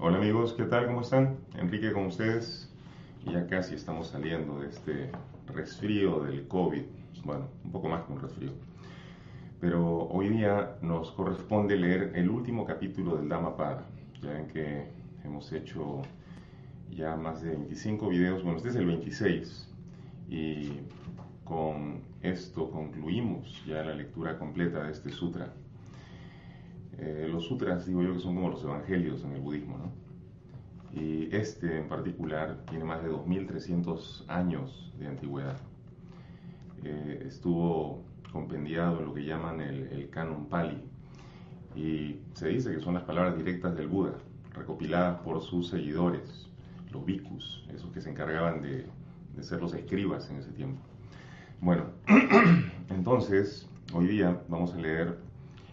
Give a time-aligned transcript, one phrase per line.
[0.00, 0.86] Hola amigos, ¿qué tal?
[0.86, 1.38] ¿Cómo están?
[1.56, 2.72] Enrique con ustedes.
[3.26, 5.10] Ya casi estamos saliendo de este
[5.52, 6.82] resfrío del COVID.
[7.24, 8.52] Bueno, un poco más que un resfrío.
[9.60, 13.86] Pero hoy día nos corresponde leer el último capítulo del Dhammapada.
[14.22, 14.86] Ya ven que
[15.24, 16.02] hemos hecho
[16.90, 18.44] ya más de 25 videos.
[18.44, 19.68] Bueno, este es el 26.
[20.28, 20.74] Y
[21.42, 25.52] con esto concluimos ya la lectura completa de este sutra.
[26.98, 29.92] Eh, los sutras, digo yo, que son como los evangelios en el budismo, ¿no?
[31.00, 35.56] Y este en particular tiene más de 2.300 años de antigüedad.
[36.82, 40.82] Eh, estuvo compendiado en lo que llaman el, canon Pali.
[41.76, 44.14] Y se dice que son las palabras directas del Buda,
[44.52, 46.50] recopiladas por sus seguidores,
[46.90, 48.86] los bhikkhus, esos que se encargaban de,
[49.36, 50.80] de ser los escribas en ese tiempo.
[51.60, 51.84] Bueno,
[52.88, 55.18] entonces, hoy día vamos a leer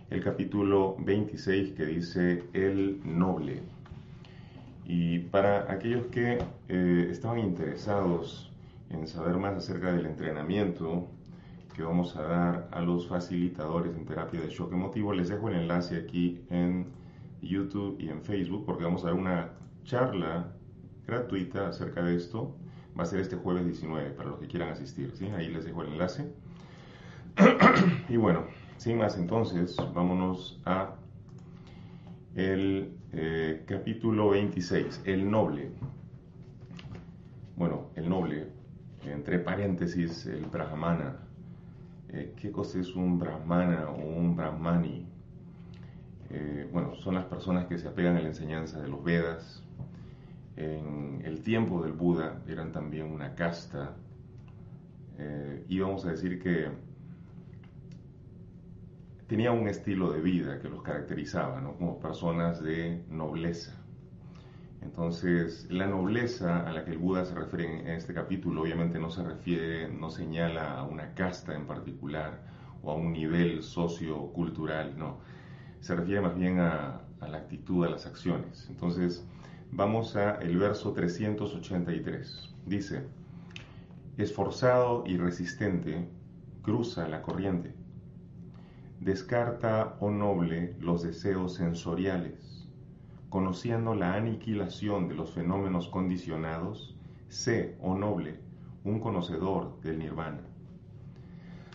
[0.09, 3.61] el capítulo 26 que dice El Noble.
[4.85, 6.37] Y para aquellos que
[6.69, 8.51] eh, estaban interesados
[8.91, 11.07] en saber más acerca del entrenamiento
[11.75, 15.55] que vamos a dar a los facilitadores en terapia de shock emotivo, les dejo el
[15.55, 16.85] enlace aquí en
[17.41, 19.49] YouTube y en Facebook porque vamos a dar una
[19.83, 20.53] charla
[21.07, 22.55] gratuita acerca de esto.
[22.97, 25.11] Va a ser este jueves 19 para los que quieran asistir.
[25.15, 25.25] ¿sí?
[25.35, 26.31] Ahí les dejo el enlace.
[28.09, 28.45] y bueno,
[28.77, 30.95] sin más entonces, vámonos a
[32.35, 35.71] el eh, capítulo 26, el noble.
[37.55, 38.47] Bueno, el noble,
[39.05, 41.15] entre paréntesis, el brahmana.
[42.09, 45.07] Eh, ¿Qué cosa es un brahmana o un brahmani?
[46.29, 49.63] Eh, bueno, son las personas que se apegan a la enseñanza de los Vedas.
[50.57, 53.95] En el tiempo del Buda eran también una casta.
[55.69, 56.69] y vamos a decir que
[59.27, 61.75] tenía un estilo de vida que los caracterizaba, ¿no?
[61.77, 63.73] como personas de nobleza.
[64.81, 69.09] Entonces, la nobleza a la que el Buda se refiere en este capítulo obviamente no
[69.09, 72.43] se refiere, no señala a una casta en particular
[72.83, 75.17] o a un nivel sociocultural, no.
[75.79, 78.67] Se refiere más bien a, a la actitud, a las acciones.
[78.69, 79.25] Entonces,
[79.71, 82.53] vamos a el verso 383.
[82.67, 83.07] Dice,
[84.17, 86.07] esforzado y resistente,
[86.61, 87.73] cruza la corriente
[88.99, 92.65] Descarta, oh noble, los deseos sensoriales.
[93.29, 96.97] Conociendo la aniquilación de los fenómenos condicionados,
[97.27, 98.39] sé, oh noble,
[98.85, 100.41] un conocedor del nirvana.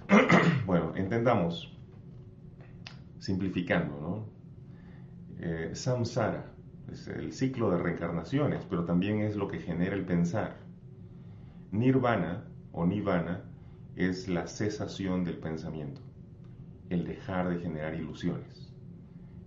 [0.66, 1.76] bueno, entendamos,
[3.18, 4.24] simplificando, ¿no?
[5.38, 6.46] Eh, samsara
[6.90, 10.56] es el ciclo de reencarnaciones, pero también es lo que genera el pensar.
[11.70, 13.44] Nirvana o nirvana
[13.94, 16.09] es la cesación del pensamiento
[16.90, 18.70] el dejar de generar ilusiones.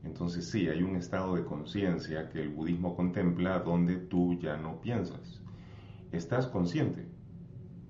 [0.03, 4.81] Entonces sí, hay un estado de conciencia que el budismo contempla donde tú ya no
[4.81, 5.41] piensas.
[6.11, 7.05] Estás consciente,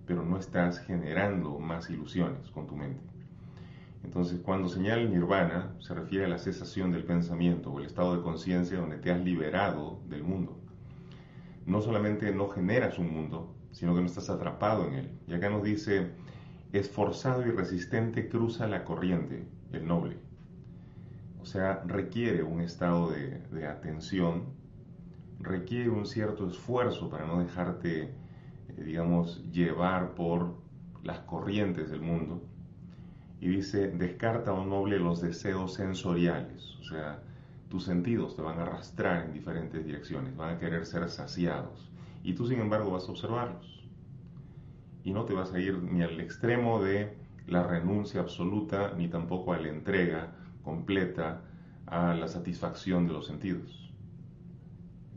[0.06, 3.04] pero no estás generando más ilusiones con tu mente.
[4.04, 8.24] Entonces cuando señala nirvana se refiere a la cesación del pensamiento o el estado de
[8.24, 10.60] conciencia donde te has liberado del mundo.
[11.66, 15.20] No solamente no generas un mundo, sino que no estás atrapado en él.
[15.28, 16.12] Y acá nos dice
[16.74, 20.18] esforzado y resistente cruza la corriente, el noble.
[21.40, 24.46] O sea, requiere un estado de, atención,
[25.40, 30.56] requiere un cierto esfuerzo para no dejarte, eh, digamos, llevar por
[31.04, 32.42] las corrientes del mundo.
[33.40, 36.76] Y dice, descarta, un noble, los deseos sensoriales.
[36.80, 37.22] O sea,
[37.70, 41.92] tus sentidos te van a arrastrar en diferentes direcciones, van a querer ser saciados.
[42.24, 43.83] Y tú, sin embargo, vas a observarlos
[45.04, 47.16] y no te vas a ir ni al extremo de
[47.48, 50.32] la renuncia absoluta ni tampoco a la entrega
[50.64, 51.42] completa
[51.86, 53.92] a la satisfacción de los sentidos.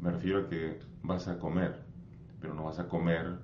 [0.01, 1.83] Me refiero a que vas a comer,
[2.41, 3.39] pero no vas a comer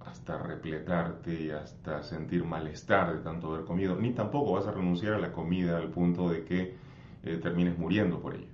[0.00, 5.14] hasta repletarte y hasta sentir malestar de tanto haber comido, ni tampoco vas a renunciar
[5.14, 6.76] a la comida al punto de que
[7.24, 8.46] eh, termines muriendo por ello.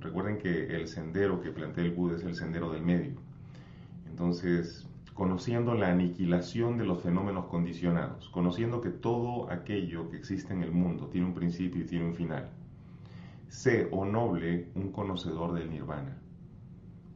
[0.00, 3.14] Recuerden que el sendero que plantea el Buda es el sendero del medio.
[4.08, 4.85] Entonces,
[5.16, 10.72] conociendo la aniquilación de los fenómenos condicionados, conociendo que todo aquello que existe en el
[10.72, 12.50] mundo tiene un principio y tiene un final.
[13.48, 16.18] Sé, oh noble, un conocedor del nirvana.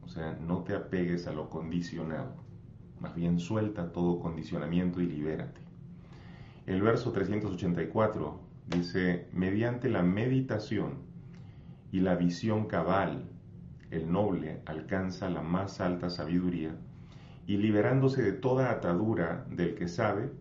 [0.07, 2.33] sea, no te apegues a lo condicionado.
[2.99, 5.61] Más bien suelta todo condicionamiento y libérate.
[6.65, 11.03] El verso 384 dice, mediante la meditación
[11.91, 13.29] y la visión cabal,
[13.91, 16.75] el noble alcanza la más alta sabiduría
[17.47, 20.31] y liberándose de toda atadura del que sabe,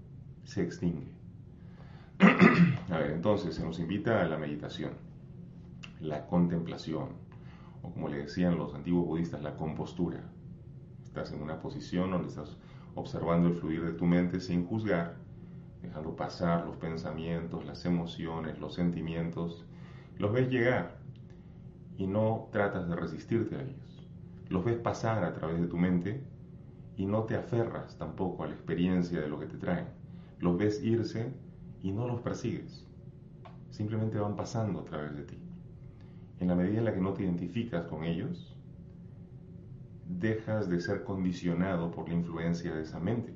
[0.44, 1.12] se extingue.
[2.90, 4.92] a ver, entonces se nos invita a la meditación,
[6.00, 7.08] la contemplación,
[7.82, 10.22] o como le decían los antiguos budistas, la compostura.
[11.04, 12.56] Estás en una posición donde estás
[12.94, 15.16] observando el fluir de tu mente sin juzgar,
[15.82, 19.64] dejando pasar los pensamientos, las emociones, los sentimientos.
[20.18, 20.98] Los ves llegar
[21.96, 24.06] y no tratas de resistirte a ellos.
[24.48, 26.22] Los ves pasar a través de tu mente
[27.00, 29.86] y no te aferras tampoco a la experiencia de lo que te traen.
[30.38, 31.32] Los ves irse
[31.80, 32.86] y no los persigues.
[33.70, 35.38] Simplemente van pasando a través de ti.
[36.40, 38.54] En la medida en la que no te identificas con ellos,
[40.08, 43.32] dejas de ser condicionado por la influencia de esa mente.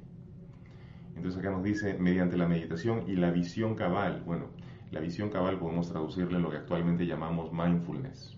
[1.17, 4.49] Entonces acá nos dice, mediante la meditación y la visión cabal, bueno,
[4.91, 8.37] la visión cabal podemos traducirle lo que actualmente llamamos mindfulness,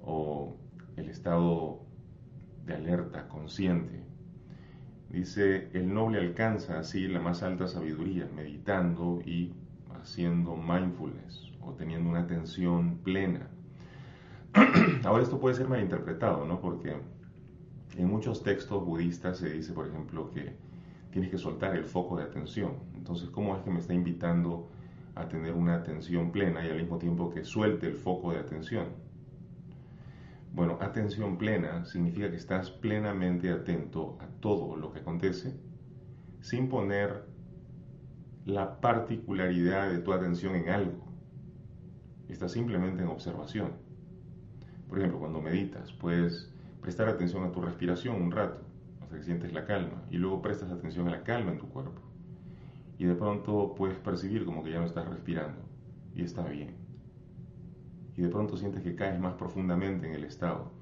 [0.00, 0.56] o
[0.96, 1.86] el estado
[2.66, 4.07] de alerta, consciente.
[5.18, 9.52] Dice, el noble alcanza así la más alta sabiduría, meditando y
[10.00, 13.48] haciendo mindfulness, o teniendo una atención plena.
[15.04, 16.60] Ahora esto puede ser malinterpretado, ¿no?
[16.60, 16.94] Porque
[17.96, 20.54] en muchos textos budistas se dice, por ejemplo, que
[21.10, 22.74] tienes que soltar el foco de atención.
[22.94, 24.68] Entonces, ¿cómo es que me está invitando
[25.16, 28.86] a tener una atención plena y al mismo tiempo que suelte el foco de atención?
[30.52, 35.58] Bueno, atención plena significa que estás plenamente atento a todo lo que acontece
[36.40, 37.26] sin poner
[38.44, 41.04] la particularidad de tu atención en algo.
[42.28, 43.72] Estás simplemente en observación.
[44.88, 46.50] Por ejemplo, cuando meditas, puedes
[46.80, 48.62] prestar atención a tu respiración un rato,
[49.02, 52.00] hasta que sientes la calma, y luego prestas atención a la calma en tu cuerpo.
[52.98, 55.60] Y de pronto puedes percibir como que ya no estás respirando,
[56.14, 56.77] y está bien.
[58.18, 60.72] Y de pronto sientes que caes más profundamente en el estado,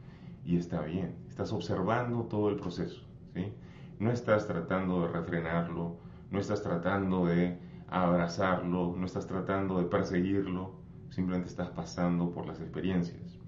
[0.46, 1.16] y está bien.
[1.28, 3.02] Estás observando todo el proceso,
[3.34, 3.52] ¿sí?
[3.98, 5.98] No estás tratando de refrenarlo,
[6.30, 10.76] no estás tratando de abrazarlo, no estás tratando de perseguirlo,
[11.10, 13.38] simplemente estás pasando por las experiencias.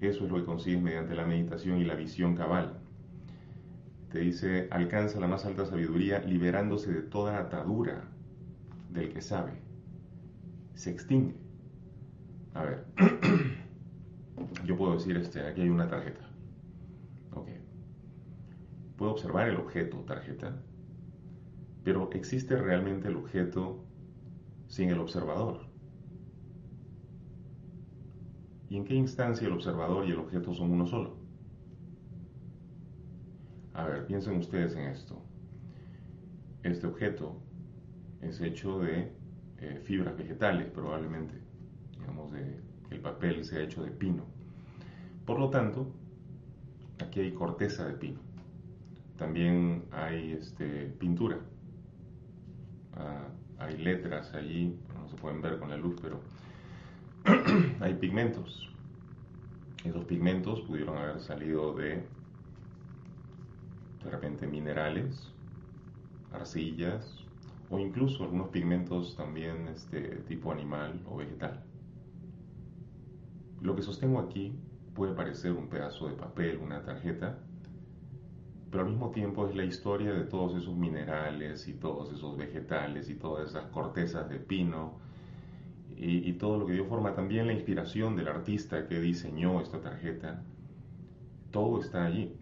[0.00, 2.80] Eso es lo que consigues mediante la meditación y la visión cabal.
[4.10, 8.04] Te dice, alcanza la más alta sabiduría liberándose de toda atadura
[8.88, 9.52] del que sabe.
[10.72, 11.41] Se extingue.
[12.54, 12.84] A ver,
[14.66, 16.28] yo puedo decir, este, aquí hay una tarjeta.
[17.32, 17.48] Ok.
[18.96, 20.62] Puedo observar el objeto, tarjeta,
[21.84, 23.84] pero ¿existe realmente el objeto
[24.68, 25.66] sin el observador?
[28.68, 31.16] ¿Y en qué instancia el observador y el objeto son uno solo?
[33.74, 35.22] A ver, piensen ustedes en esto.
[36.62, 37.42] Este objeto
[38.20, 39.12] es hecho de
[39.58, 41.41] eh, fibras vegetales, probablemente.
[42.02, 42.60] Digamos, de,
[42.90, 44.24] el papel se ha hecho de pino.
[45.24, 45.86] Por lo tanto,
[47.02, 48.20] aquí hay corteza de pino.
[49.16, 51.38] También hay este, pintura.
[52.94, 53.28] Ah,
[53.58, 56.20] hay letras allí, no se pueden ver con la luz, pero
[57.80, 58.68] hay pigmentos.
[59.84, 62.02] Esos pigmentos pudieron haber salido de,
[64.04, 65.32] de repente, minerales,
[66.32, 67.24] arcillas,
[67.70, 71.62] o incluso algunos pigmentos también este, tipo animal o vegetal.
[73.62, 74.52] Lo que sostengo aquí
[74.94, 77.38] puede parecer un pedazo de papel, una tarjeta,
[78.70, 83.08] pero al mismo tiempo es la historia de todos esos minerales y todos esos vegetales
[83.08, 85.00] y todas esas cortezas de pino,
[85.94, 90.42] y, todo lo que dio forma, también la inspiración del artista que diseñó esta tarjeta,
[91.52, 92.34] todo está allí.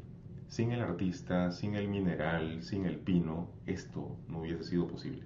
[0.49, 5.25] Sin el artista, sin el mineral, sin el pino, esto no hubiese sido posible.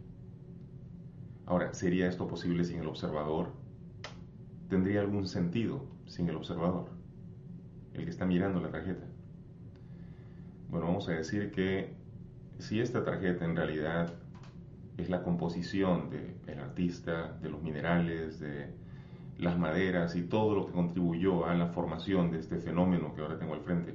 [1.47, 3.53] Ahora, ¿sería esto posible sin el observador?
[4.75, 6.87] ¿Tendría algún sentido sin el observador?
[7.93, 9.07] El que está mirando la tarjeta.
[10.69, 11.95] Bueno, vamos a decir que
[12.59, 14.13] si esta tarjeta en realidad
[14.97, 18.75] es la composición del artista, de los minerales, de
[19.39, 23.39] las maderas y todo lo que contribuyó a la formación de este fenómeno que ahora
[23.39, 23.95] tengo al frente.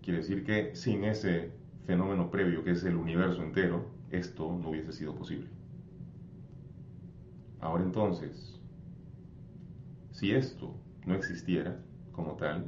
[0.00, 1.50] Quiere decir que sin ese
[1.88, 5.53] fenómeno previo, que es el universo entero, esto no hubiese sido posible.
[7.64, 8.60] Ahora entonces,
[10.12, 11.80] si esto no existiera
[12.12, 12.66] como tal,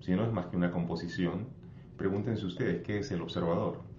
[0.00, 1.46] si no es más que una composición,
[1.96, 3.94] pregúntense ustedes qué es el observador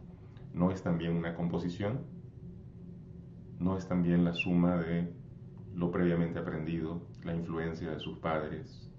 [0.55, 1.99] no es también una composición,
[3.59, 5.13] no es también la suma de
[5.75, 8.89] lo previamente aprendido, la influencia de sus padres,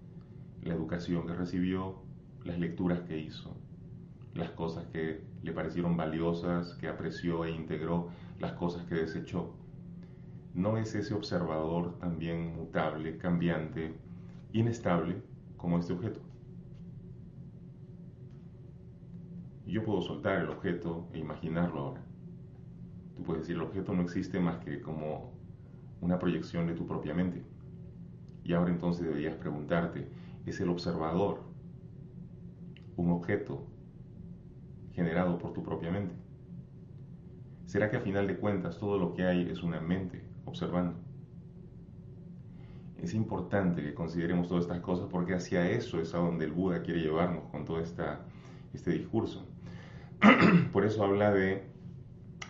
[0.62, 1.96] la educación que recibió,
[2.44, 3.56] las lecturas que hizo,
[4.34, 9.54] las cosas que le parecieron valiosas, que apreció e integró, las cosas que desechó.
[10.56, 13.92] ¿No es ese observador también mutable, cambiante,
[14.54, 15.20] inestable
[15.58, 16.18] como este objeto?
[19.66, 22.00] Yo puedo soltar el objeto e imaginarlo ahora.
[23.18, 25.34] Tú puedes decir, el objeto no existe más que como
[26.00, 27.44] una proyección de tu propia mente.
[28.42, 30.08] Y ahora entonces deberías preguntarte,
[30.46, 31.42] ¿es el observador
[32.96, 33.66] un objeto
[34.92, 36.14] generado por tu propia mente?
[37.66, 40.98] ¿Será que a final de cuentas todo lo que hay es una mente observando?
[43.02, 46.82] Es importante que consideremos todas estas cosas porque hacia eso es a donde el Buda
[46.82, 48.20] quiere llevarnos con todo esta,
[48.72, 49.44] este discurso.
[50.72, 51.66] Por eso habla de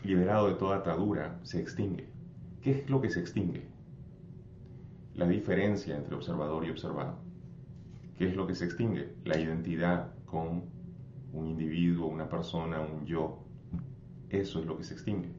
[0.05, 2.09] liberado de toda atadura, se extingue.
[2.63, 3.67] ¿Qué es lo que se extingue?
[5.15, 7.19] La diferencia entre observador y observado.
[8.17, 9.15] ¿Qué es lo que se extingue?
[9.25, 10.65] La identidad con
[11.33, 13.43] un individuo, una persona, un yo.
[14.31, 15.33] Eso es lo que se extingue.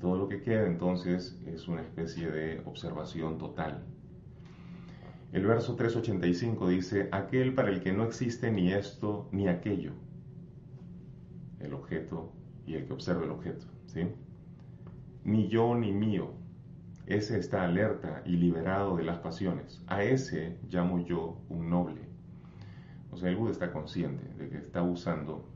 [0.00, 3.84] Todo lo que queda entonces es una especie de observación total.
[5.32, 9.92] El verso 385 dice, aquel para el que no existe ni esto ni aquello,
[11.60, 12.32] el objeto
[12.66, 14.08] y el que observa el objeto, ¿sí?
[15.22, 16.32] Ni yo ni mío.
[17.06, 19.82] Ese está alerta y liberado de las pasiones.
[19.86, 22.00] A ese llamo yo un noble.
[23.10, 25.48] O sea, el Buda está consciente de que está usando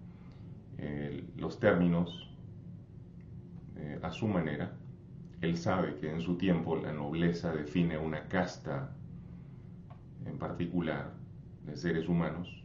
[0.79, 2.34] eh, los términos
[3.77, 4.73] eh, a su manera.
[5.41, 8.95] Él sabe que en su tiempo la nobleza define una casta
[10.27, 11.13] en particular
[11.67, 12.65] de seres humanos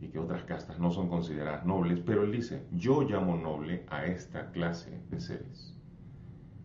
[0.00, 4.06] y que otras castas no son consideradas nobles, pero él dice, yo llamo noble a
[4.06, 5.74] esta clase de seres,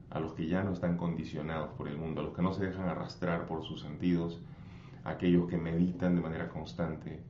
[0.09, 2.65] a los que ya no están condicionados por el mundo, a los que no se
[2.65, 4.41] dejan arrastrar por sus sentidos,
[5.03, 7.21] aquellos que meditan de manera constante,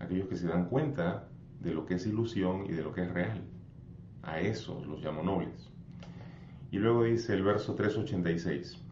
[0.00, 1.28] aquellos que se dan cuenta
[1.60, 3.42] de lo que es ilusión y de lo que es real.
[4.22, 5.73] A esos los llamo nobles.
[6.74, 8.82] Y luego dice el verso 386,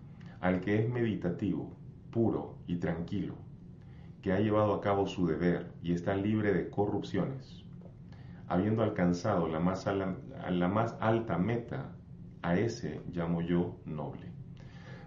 [0.40, 1.76] al que es meditativo,
[2.12, 3.34] puro y tranquilo,
[4.22, 7.64] que ha llevado a cabo su deber y está libre de corrupciones,
[8.46, 11.90] habiendo alcanzado la más, la más alta meta,
[12.42, 14.30] a ese llamo yo noble.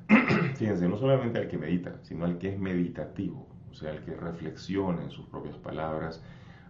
[0.58, 4.18] Fíjense, no solamente al que medita, sino al que es meditativo, o sea, al que
[4.18, 6.22] reflexiona en sus propias palabras,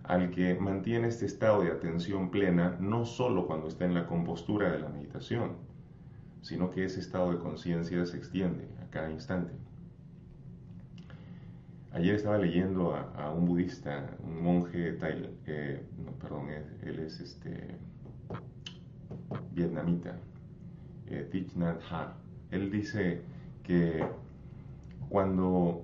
[0.04, 4.72] al que mantiene este estado de atención plena, no solo cuando está en la compostura
[4.72, 5.65] de la meditación,
[6.46, 9.52] sino que ese estado de conciencia se extiende a cada instante.
[11.92, 14.96] Ayer estaba leyendo a, un budista, un monje,
[15.48, 15.84] eh,
[16.22, 16.50] perdón,
[16.84, 17.76] él es este,
[19.54, 20.20] vietnamita,
[21.08, 22.14] eh, Thich Nhat Hanh.
[22.52, 23.24] Él dice
[23.64, 24.06] que
[25.10, 25.84] cuando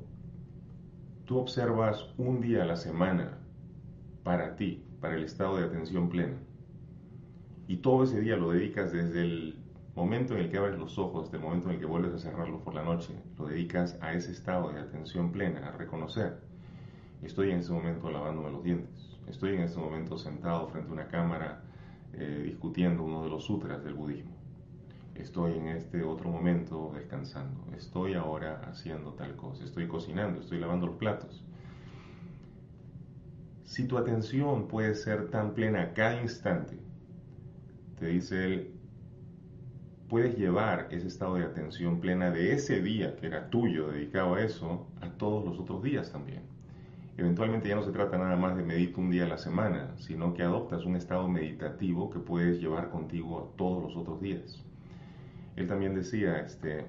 [1.25, 3.39] tú observas un día a la semana
[4.24, 6.38] para ti, para el estado de atención plena,
[7.68, 9.61] y todo ese día lo dedicas desde el
[9.95, 12.17] momento en el que abres los ojos, hasta el momento en el que vuelves a
[12.17, 16.39] cerrarlos por la noche, lo dedicas a ese estado de atención plena, a reconocer,
[17.21, 21.07] estoy en ese momento lavándome los dientes, estoy en ese momento sentado frente a una
[21.07, 21.63] cámara
[22.13, 24.31] eh, discutiendo uno de los sutras del budismo,
[25.15, 30.88] estoy en este otro momento descansando, estoy ahora haciendo tal cosa, estoy cocinando, estoy lavando
[30.88, 31.43] los platos.
[33.65, 36.77] Si tu atención puede ser tan plena cada instante,
[38.00, 38.80] te dice él,
[40.12, 44.41] puedes llevar ese estado de atención plena de ese día que era tuyo, dedicado a
[44.41, 46.41] eso, a todos los otros días también.
[47.15, 50.34] Eventualmente ya no se trata nada más de meditar un día a la semana, sino
[50.34, 54.62] que adoptas un estado meditativo que puedes llevar contigo a todos los otros días.
[55.56, 56.88] Él también decía, este,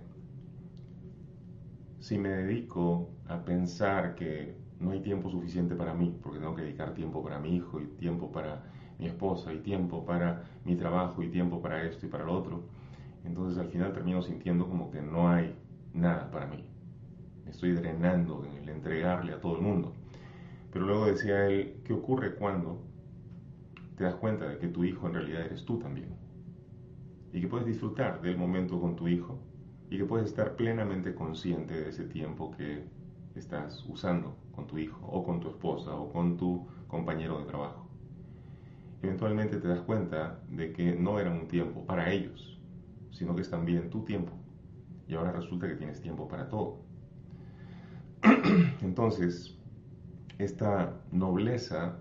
[2.00, 6.62] si me dedico a pensar que no hay tiempo suficiente para mí, porque tengo que
[6.62, 8.64] dedicar tiempo para mi hijo y tiempo para
[8.98, 12.64] mi esposa y tiempo para mi trabajo y tiempo para esto y para lo otro,
[13.24, 15.54] entonces al final termino sintiendo como que no hay
[15.94, 16.64] nada para mí.
[17.44, 19.92] Me estoy drenando en el entregarle a todo el mundo.
[20.72, 22.82] Pero luego decía él, ¿qué ocurre cuando
[23.96, 26.16] te das cuenta de que tu hijo en realidad eres tú también?
[27.32, 29.38] Y que puedes disfrutar del momento con tu hijo
[29.90, 32.84] y que puedes estar plenamente consciente de ese tiempo que
[33.34, 37.88] estás usando con tu hijo o con tu esposa o con tu compañero de trabajo.
[39.02, 42.51] Eventualmente te das cuenta de que no era un tiempo para ellos,
[43.12, 44.32] sino que es también tu tiempo.
[45.06, 46.80] Y ahora resulta que tienes tiempo para todo.
[48.82, 49.56] Entonces,
[50.38, 51.98] esta nobleza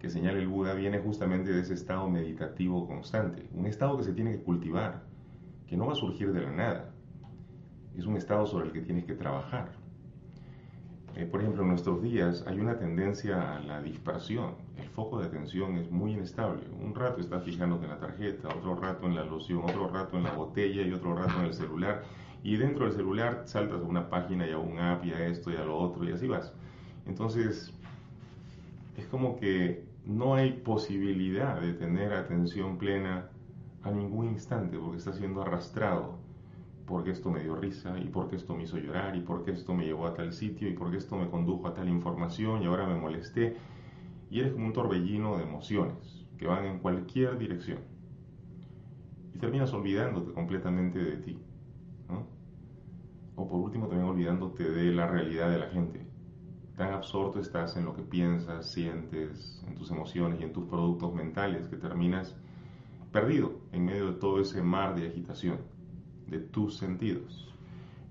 [0.00, 4.12] que señala el Buda viene justamente de ese estado meditativo constante, un estado que se
[4.12, 5.04] tiene que cultivar,
[5.68, 6.94] que no va a surgir de la nada,
[7.96, 9.70] es un estado sobre el que tienes que trabajar.
[11.14, 14.54] Eh, por ejemplo, en nuestros días hay una tendencia a la dispersión.
[14.78, 16.62] El foco de atención es muy inestable.
[16.80, 20.24] Un rato estás fijándote en la tarjeta, otro rato en la loción, otro rato en
[20.24, 22.02] la botella y otro rato en el celular.
[22.42, 25.50] Y dentro del celular saltas a una página y a un app y a esto
[25.50, 26.54] y a lo otro y así vas.
[27.06, 27.74] Entonces,
[28.96, 33.28] es como que no hay posibilidad de tener atención plena
[33.82, 36.21] a ningún instante porque está siendo arrastrado
[36.86, 39.84] porque esto me dio risa y porque esto me hizo llorar y porque esto me
[39.84, 42.96] llevó a tal sitio y porque esto me condujo a tal información y ahora me
[42.96, 43.56] molesté.
[44.30, 47.78] Y eres como un torbellino de emociones que van en cualquier dirección.
[49.34, 51.38] Y terminas olvidándote completamente de ti.
[53.34, 56.06] O por último también olvidándote de la realidad de la gente.
[56.76, 61.14] Tan absorto estás en lo que piensas, sientes, en tus emociones y en tus productos
[61.14, 62.36] mentales que terminas
[63.12, 65.71] perdido en medio de todo ese mar de agitación
[66.32, 67.48] de tus sentidos.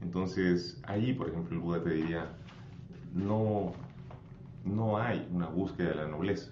[0.02, 2.32] Entonces, ahí, por ejemplo, el Buda te diría,
[3.14, 3.74] no,
[4.64, 6.52] no hay una búsqueda de la nobleza.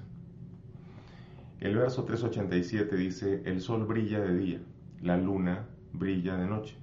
[1.59, 4.59] El verso 387 dice, el sol brilla de día,
[5.01, 6.75] la luna brilla de noche.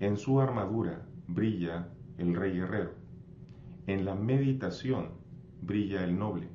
[0.00, 2.92] En su armadura brilla el rey guerrero.
[3.86, 5.08] En la meditación
[5.62, 6.48] brilla el noble,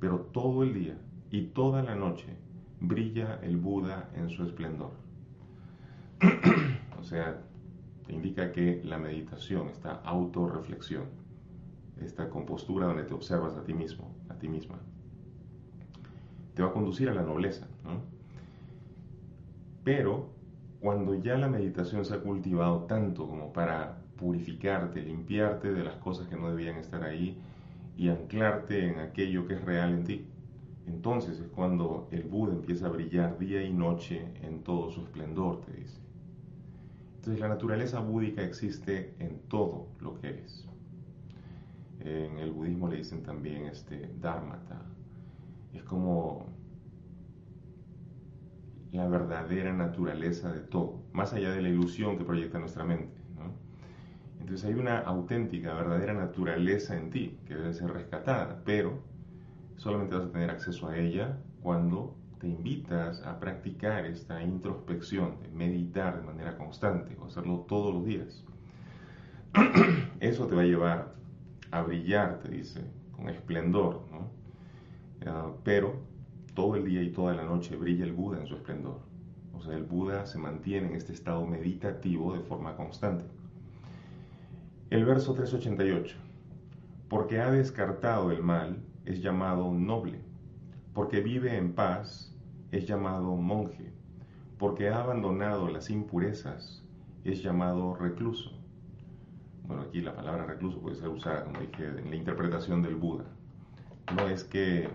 [0.00, 0.98] pero todo el día
[1.30, 2.36] y toda la noche
[2.80, 4.92] brilla el Buda en su esplendor.
[6.98, 7.38] O sea,
[8.06, 11.04] te indica que la meditación, esta autorreflexión,
[12.00, 14.76] esta compostura donde te observas a ti mismo, a ti misma,
[16.54, 17.66] te va a conducir a la nobleza.
[19.84, 20.30] Pero
[20.80, 26.28] cuando ya la meditación se ha cultivado tanto como para purificarte, limpiarte de las cosas
[26.28, 27.38] que no debían estar ahí
[27.96, 30.26] y anclarte en aquello que es real en ti,
[30.86, 35.60] entonces es cuando el Buda empieza a brillar día y noche en todo su esplendor,
[35.60, 36.07] te dice.
[37.18, 40.66] Entonces la naturaleza búdica existe en todo lo que eres.
[42.00, 44.80] En el budismo le dicen también este dharmata.
[45.74, 46.46] Es como
[48.92, 53.18] la verdadera naturaleza de todo, más allá de la ilusión que proyecta nuestra mente.
[54.40, 59.02] Entonces hay una auténtica, verdadera naturaleza en ti que debe ser rescatada, pero
[59.76, 65.48] solamente vas a tener acceso a ella cuando te invitas a practicar esta introspección, de
[65.48, 68.44] meditar de manera constante o hacerlo todos los días.
[70.20, 71.14] Eso te va a llevar
[71.70, 72.82] a brillar, te dice,
[73.16, 74.30] con esplendor, ¿no?
[75.26, 75.96] Ah, pero
[76.54, 79.00] todo el día y toda la noche brilla el Buda en su esplendor.
[79.56, 83.24] O sea, el Buda se mantiene en este estado meditativo de forma constante.
[84.90, 86.16] El verso 388.
[87.08, 90.20] Porque ha descartado el mal, es llamado noble.
[90.98, 92.34] Porque vive en paz,
[92.72, 93.92] es llamado monje,
[94.58, 96.82] porque ha abandonado las impurezas,
[97.22, 98.50] es llamado recluso.
[99.62, 103.26] Bueno, aquí la palabra recluso puede ser usada, como dije, en la interpretación del Buda.
[104.12, 104.90] No es que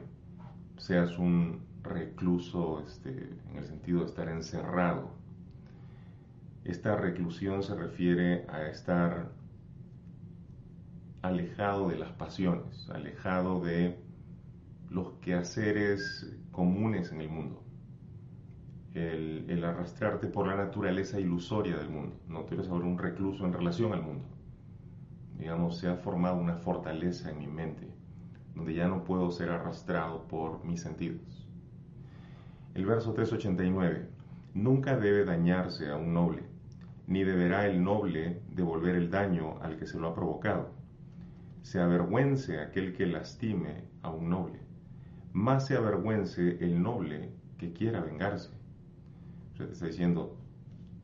[0.76, 5.10] seas un recluso este, en el sentido de estar encerrado.
[6.66, 9.32] Esta reclusión se refiere a estar
[11.22, 14.03] alejado de las pasiones, alejado de
[14.94, 17.64] los quehaceres comunes en el mundo
[18.94, 22.16] el, arrastrarte por la naturaleza ilusoria del mundo.
[22.28, 24.26] No te eres ahora un recluso en relación al mundo.
[25.38, 27.88] Digamos, se ha formado una fortaleza en mi mente,
[28.56, 31.48] donde ya no puedo ser arrastrado por mis sentidos.
[32.76, 34.10] El verso 389.
[34.54, 36.44] Nunca debe dañarse a un noble,
[37.08, 40.72] ni deberá el noble devolver el daño al que se lo ha provocado.
[41.64, 44.60] Se avergüence aquel que lastime a un noble,
[45.34, 48.64] más se avergüence el noble que quiera vengarse
[49.68, 50.36] te está diciendo,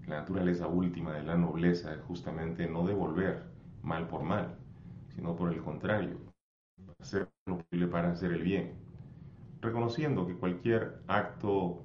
[0.07, 3.43] la naturaleza última de la nobleza es justamente no devolver
[3.83, 4.55] mal por mal,
[5.15, 6.17] sino por el contrario,
[6.99, 8.73] hacer lo posible para hacer el bien,
[9.61, 11.83] reconociendo que cualquier acto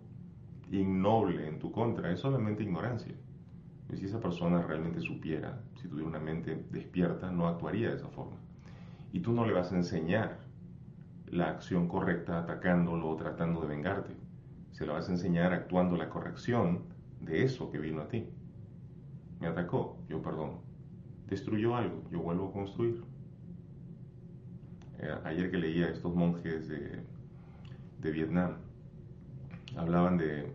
[0.70, 3.14] innoble en tu contra es solamente ignorancia.
[3.92, 8.08] Y si esa persona realmente supiera, si tuviera una mente despierta, no actuaría de esa
[8.08, 8.36] forma.
[9.12, 10.38] Y tú no le vas a enseñar
[11.34, 14.14] la acción correcta atacándolo o tratando de vengarte
[14.74, 16.82] se lo vas a enseñar actuando la corrección
[17.20, 18.28] de eso que vino a ti.
[19.40, 20.62] Me atacó, yo perdono.
[21.28, 23.04] Destruyó algo, yo vuelvo a construir.
[24.98, 27.02] Eh, ayer que leía a estos monjes de,
[28.10, 28.56] Vietnam,
[29.76, 30.52] hablaban de,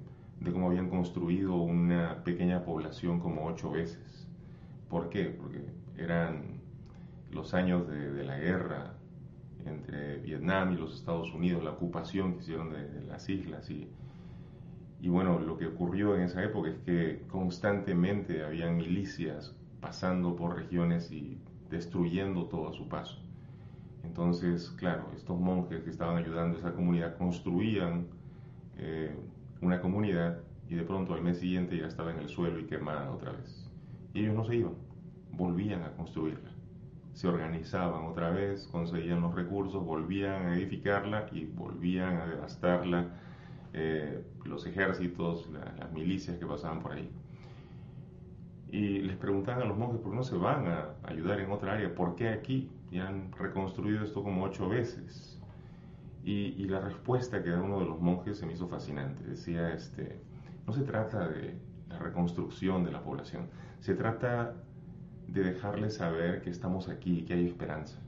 [0.51, 4.27] cómo habían construido una pequeña población como ocho veces.
[4.89, 5.25] ¿Por qué?
[5.25, 5.65] Porque
[5.97, 6.59] eran
[7.31, 8.98] los años de, la guerra
[9.65, 13.89] entre Vietnam y los Estados Unidos, la ocupación que hicieron de, las islas y
[15.01, 20.57] y bueno, lo que ocurrió en esa época es que constantemente habían milicias pasando por
[20.57, 21.37] regiones y
[21.69, 23.17] destruyendo todo a su paso.
[24.03, 28.07] Entonces, claro, estos monjes que estaban ayudando a esa comunidad construían
[28.77, 29.15] eh,
[29.61, 33.09] una comunidad y de pronto al mes siguiente ya estaba en el suelo y quemada
[33.11, 33.69] otra vez.
[34.13, 34.73] Y ellos no se iban,
[35.31, 36.49] volvían a construirla.
[37.13, 43.07] Se organizaban otra vez, conseguían los recursos, volvían a edificarla y volvían a devastarla
[43.73, 47.11] eh, los ejércitos, las milicias que pasaban por ahí.
[48.71, 51.73] Y les preguntaban a los monjes por qué no se van a ayudar en otra
[51.73, 55.39] área, por qué aquí, ya han reconstruido esto como ocho veces.
[56.23, 59.23] Y, y, la respuesta que da uno de los monjes se me hizo fascinante.
[59.23, 60.19] Decía, este,
[60.67, 61.55] no se trata de
[61.87, 63.47] la reconstrucción de la población,
[63.79, 64.53] se trata
[65.31, 67.99] de dejarles saber que estamos aquí, que hay esperanza.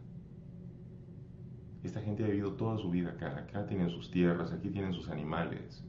[1.83, 5.09] Esta gente ha vivido toda su vida acá, acá tienen sus tierras, aquí tienen sus
[5.09, 5.83] animales.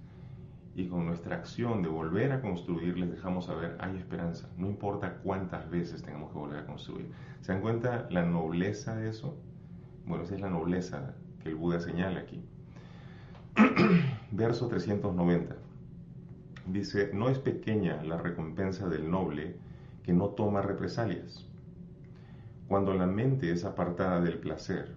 [0.74, 4.48] Y con nuestra acción de volver a construir les dejamos saber, hay esperanza.
[4.56, 7.10] No importa cuántas veces tengamos que volver a construir.
[7.42, 9.36] ¿Se dan cuenta la nobleza de eso?
[10.06, 12.42] Bueno, esa es la nobleza que el Buda señala aquí.
[14.30, 15.56] Verso 390.
[16.68, 19.56] Dice, no es pequeña la recompensa del noble
[20.02, 21.48] que no toma represalias.
[22.68, 24.96] Cuando la mente es apartada del placer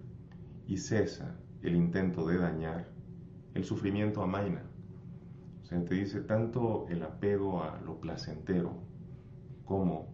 [0.68, 2.88] y cesa el intento de dañar,
[3.54, 4.64] el sufrimiento amaina.
[5.64, 8.74] O sea, te dice tanto el apego a lo placentero
[9.66, 10.08] como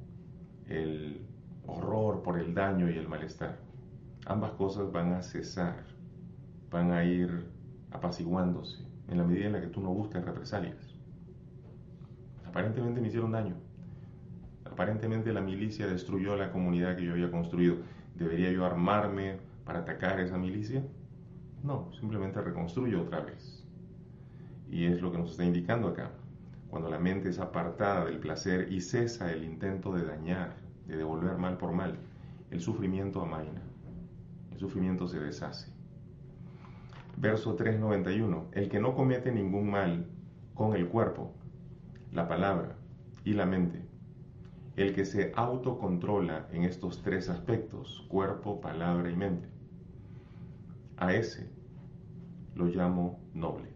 [0.68, 1.26] el
[1.68, 3.60] horror por el daño y el malestar.
[4.26, 5.86] Ambas cosas van a cesar,
[6.70, 7.50] van a ir
[7.92, 10.96] apaciguándose en la medida en la que tú no buscas represalias.
[12.46, 13.56] Aparentemente me hicieron daño.
[14.72, 17.78] Aparentemente la milicia destruyó la comunidad que yo había construido.
[18.16, 20.82] ¿Debería yo armarme para atacar esa milicia?
[21.64, 23.68] No, simplemente reconstruyo otra vez.
[24.70, 26.12] Y es lo que nos está indicando acá.
[26.70, 30.56] Cuando la mente es apartada del placer y cesa el intento de dañar,
[30.88, 31.98] de devolver mal por mal,
[32.50, 33.62] el sufrimiento amaina,
[34.54, 35.70] el sufrimiento se deshace.
[37.18, 38.48] Verso 391.
[38.54, 40.06] El que no comete ningún mal
[40.54, 41.34] con el cuerpo,
[42.14, 42.76] la palabra
[43.26, 43.91] y la mente.
[44.82, 49.48] El que se autocontrola en estos tres aspectos, cuerpo, palabra y mente.
[50.98, 51.52] A ese
[52.56, 53.68] lo llamo noble.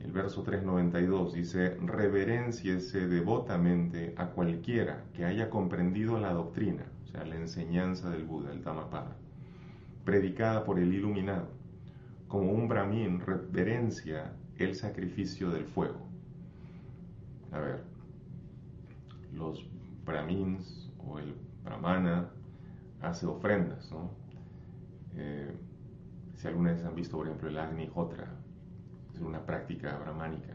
[0.00, 7.24] El verso 392 dice, reverenciese devotamente a cualquiera que haya comprendido la doctrina, o sea,
[7.24, 9.16] la enseñanza del Buda, el Dhammapada,
[10.04, 11.46] predicada por el iluminado.
[12.26, 16.04] Como un brahmin reverencia el sacrificio del fuego
[17.54, 17.84] a ver,
[19.34, 19.66] los
[20.04, 22.30] brahmins o el brahmana
[23.02, 24.10] hace ofrendas, ¿no?
[25.16, 25.52] Eh,
[26.34, 28.28] si alguna vez han visto, por ejemplo, el Agni Hotra,
[29.14, 30.54] es una práctica brahmánica,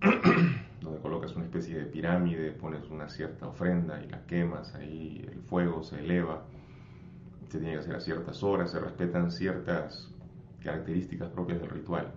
[0.80, 5.40] donde colocas una especie de pirámide, pones una cierta ofrenda y la quemas ahí, el
[5.42, 6.44] fuego se eleva,
[7.48, 10.12] se tiene que hacer a ciertas horas, se respetan ciertas
[10.62, 12.12] características propias del ritual.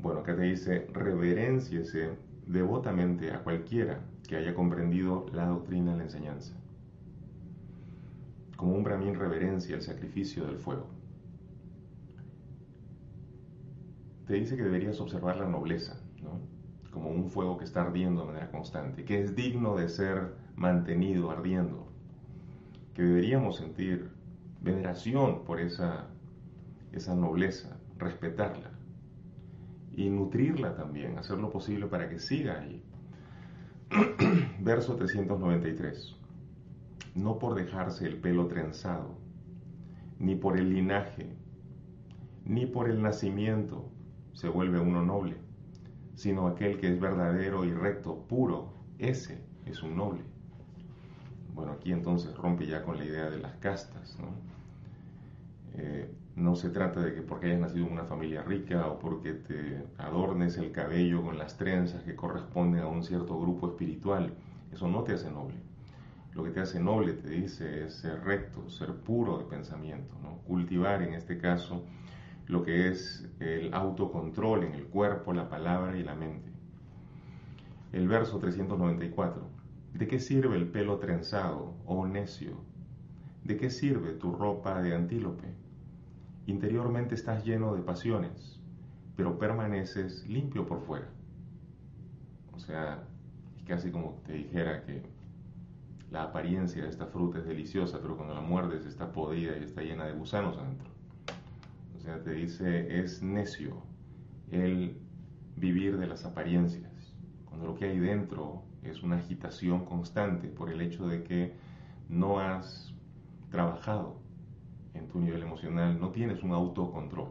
[0.00, 6.04] Bueno, acá te dice, reverenciese devotamente a cualquiera que haya comprendido la doctrina de la
[6.04, 6.54] enseñanza.
[8.56, 10.86] Como un brahmin reverencia el sacrificio del fuego.
[14.26, 16.00] Te dice que deberías observar la nobleza,
[16.92, 21.30] como un fuego que está ardiendo de manera constante, que es digno de ser mantenido
[21.30, 21.88] ardiendo,
[22.94, 24.10] que deberíamos sentir
[24.60, 26.06] veneración por esa,
[26.92, 28.70] esa nobleza, respetarla
[29.90, 32.82] y nutrirla también, hacer lo posible para que siga ahí.
[34.60, 36.16] Verso 393.
[37.14, 39.18] No por dejarse el pelo trenzado,
[40.18, 41.36] ni por el linaje,
[42.44, 43.90] ni por el nacimiento
[44.32, 45.36] se vuelve uno noble,
[46.14, 50.22] sino aquel que es verdadero y recto, puro, ese es un noble.
[51.54, 54.28] Bueno, aquí entonces rompe ya con la idea de las castas, ¿no?
[55.74, 59.32] Eh, no se trata de que porque hayas nacido en una familia rica o porque
[59.32, 64.32] te adornes el cabello con las trenzas que corresponden a un cierto grupo espiritual.
[64.72, 65.56] Eso no te hace noble.
[66.34, 70.38] Lo que te hace noble, te dice, es ser recto, ser puro de pensamiento, ¿no?
[70.46, 71.84] cultivar en este caso
[72.46, 76.50] lo que es el autocontrol en el cuerpo, la palabra y la mente.
[77.92, 79.42] El verso 394.
[79.92, 82.52] ¿De qué sirve el pelo trenzado, oh necio?
[83.44, 85.61] ¿De qué sirve tu ropa de antílope?
[86.46, 88.60] Interiormente estás lleno de pasiones,
[89.16, 91.08] pero permaneces limpio por fuera.
[92.52, 93.04] O sea,
[93.56, 95.02] es casi como te dijera que
[96.10, 99.82] la apariencia de esta fruta es deliciosa, pero cuando la muerdes está podrida y está
[99.82, 100.90] llena de gusanos adentro.
[101.96, 103.82] O sea, te dice, es necio
[104.50, 104.98] el
[105.56, 110.80] vivir de las apariencias, cuando lo que hay dentro es una agitación constante por el
[110.80, 111.54] hecho de que
[112.08, 112.92] no has
[113.50, 114.21] trabajado
[114.94, 117.30] en tu nivel emocional, no tienes un autocontrol.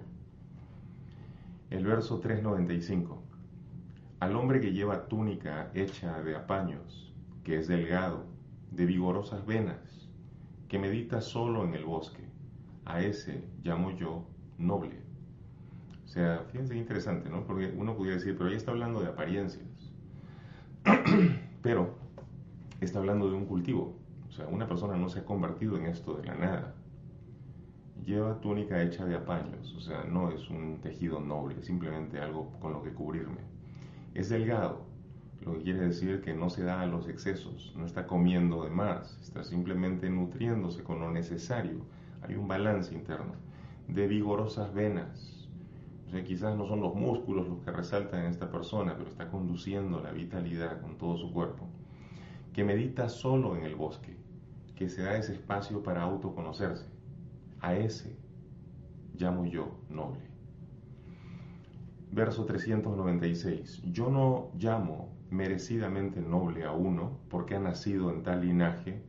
[1.69, 3.21] El verso 395.
[4.19, 8.25] Al hombre que lleva túnica hecha de apaños, que es delgado,
[8.71, 10.09] de vigorosas venas,
[10.67, 12.23] que medita solo en el bosque,
[12.85, 14.25] a ese llamo yo
[14.57, 15.01] noble.
[16.05, 17.45] O sea, fíjense interesante, ¿no?
[17.45, 19.65] Porque uno podría decir, pero ahí está hablando de apariencias.
[21.61, 21.95] pero
[22.81, 23.95] está hablando de un cultivo.
[24.29, 26.75] O sea, una persona no se ha convertido en esto de la nada.
[28.05, 32.73] Lleva túnica hecha de apaños, o sea, no es un tejido noble, simplemente algo con
[32.73, 33.41] lo que cubrirme.
[34.13, 34.85] Es delgado,
[35.41, 38.69] lo que quiere decir que no se da a los excesos, no está comiendo de
[38.69, 41.85] más, está simplemente nutriéndose con lo necesario.
[42.23, 43.33] Hay un balance interno
[43.87, 45.47] de vigorosas venas.
[46.07, 49.29] O sea, quizás no son los músculos los que resaltan en esta persona, pero está
[49.29, 51.67] conduciendo la vitalidad con todo su cuerpo.
[52.53, 54.15] Que medita solo en el bosque,
[54.75, 56.85] que se da ese espacio para autoconocerse.
[57.61, 58.17] A ese
[59.15, 60.21] llamo yo noble.
[62.11, 63.83] Verso 396.
[63.91, 69.01] Yo no llamo merecidamente noble a uno porque ha nacido en tal linaje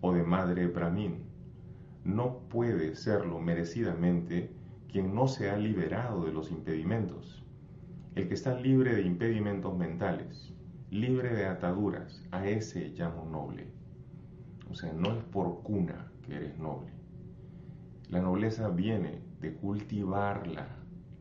[0.00, 1.34] o de madre Brahmin
[2.04, 4.50] no puede serlo merecidamente
[4.92, 7.42] quien no se ha liberado de los impedimentos.
[8.14, 10.52] El que está libre de impedimentos mentales,
[10.90, 13.66] libre de ataduras, a ese llamo noble.
[14.70, 16.93] O sea, no es por cuna que eres noble.
[18.10, 20.68] La nobleza viene de cultivarla.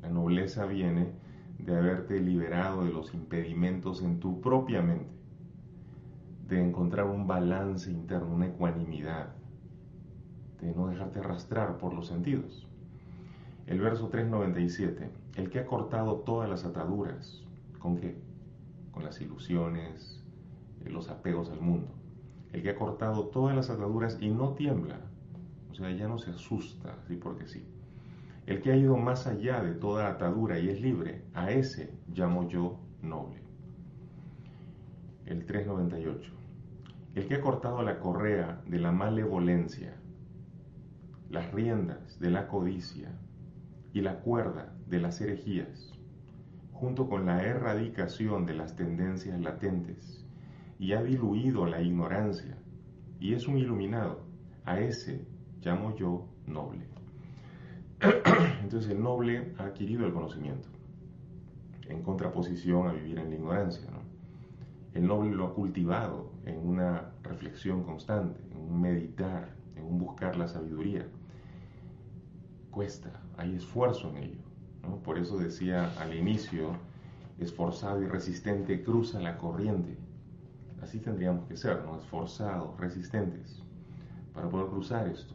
[0.02, 1.12] La nobleza viene
[1.58, 5.10] de haberte liberado de los impedimentos en tu propia mente,
[6.48, 9.34] de encontrar un balance interno, una ecuanimidad,
[10.62, 12.67] de no dejarte arrastrar por los sentidos.
[13.65, 17.43] El verso 397, el que ha cortado todas las ataduras,
[17.80, 18.17] ¿con qué?
[18.91, 20.22] Con las ilusiones,
[20.86, 21.88] los apegos al mundo.
[22.52, 25.00] El que ha cortado todas las ataduras y no tiembla,
[25.73, 27.65] o sea, ya no se asusta, así porque sí.
[28.45, 32.47] El que ha ido más allá de toda atadura y es libre, a ese llamo
[32.47, 33.41] yo noble.
[35.25, 36.31] El 398.
[37.15, 39.95] El que ha cortado la correa de la malevolencia
[41.33, 43.09] las riendas de la codicia
[43.91, 45.91] y la cuerda de las herejías,
[46.71, 50.23] junto con la erradicación de las tendencias latentes,
[50.77, 52.55] y ha diluido la ignorancia,
[53.19, 54.27] y es un iluminado,
[54.63, 55.25] a ese
[55.63, 56.86] llamo yo noble.
[58.62, 60.67] Entonces el noble ha adquirido el conocimiento,
[61.88, 63.89] en contraposición a vivir en la ignorancia.
[64.93, 70.36] El noble lo ha cultivado en una reflexión constante, en un meditar, en un buscar
[70.36, 71.06] la sabiduría
[72.73, 74.41] cuesta, hay esfuerzo en ello.
[75.06, 76.71] Por eso decía al inicio,
[77.39, 79.95] esforzado y resistente cruza la corriente.
[80.82, 81.97] Así tendríamos que ser, ¿no?
[81.97, 83.62] esforzados, resistentes,
[84.34, 85.34] para poder cruzar esto.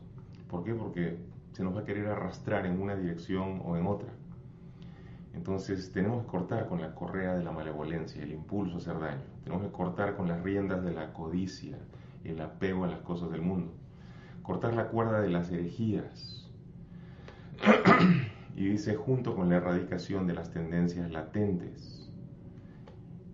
[0.48, 0.74] ¿Por qué?
[0.74, 1.18] Porque
[1.52, 4.08] se nos va a querer arrastrar en una dirección o en otra.
[5.34, 9.22] Entonces tenemos que cortar con la correa de la malevolencia, el impulso a hacer daño.
[9.44, 11.78] Tenemos que cortar con las riendas de la codicia,
[12.24, 13.72] el apego a las cosas del mundo.
[14.42, 16.48] Cortar la cuerda de las herejías,
[18.56, 22.10] y dice junto con la erradicación de las tendencias latentes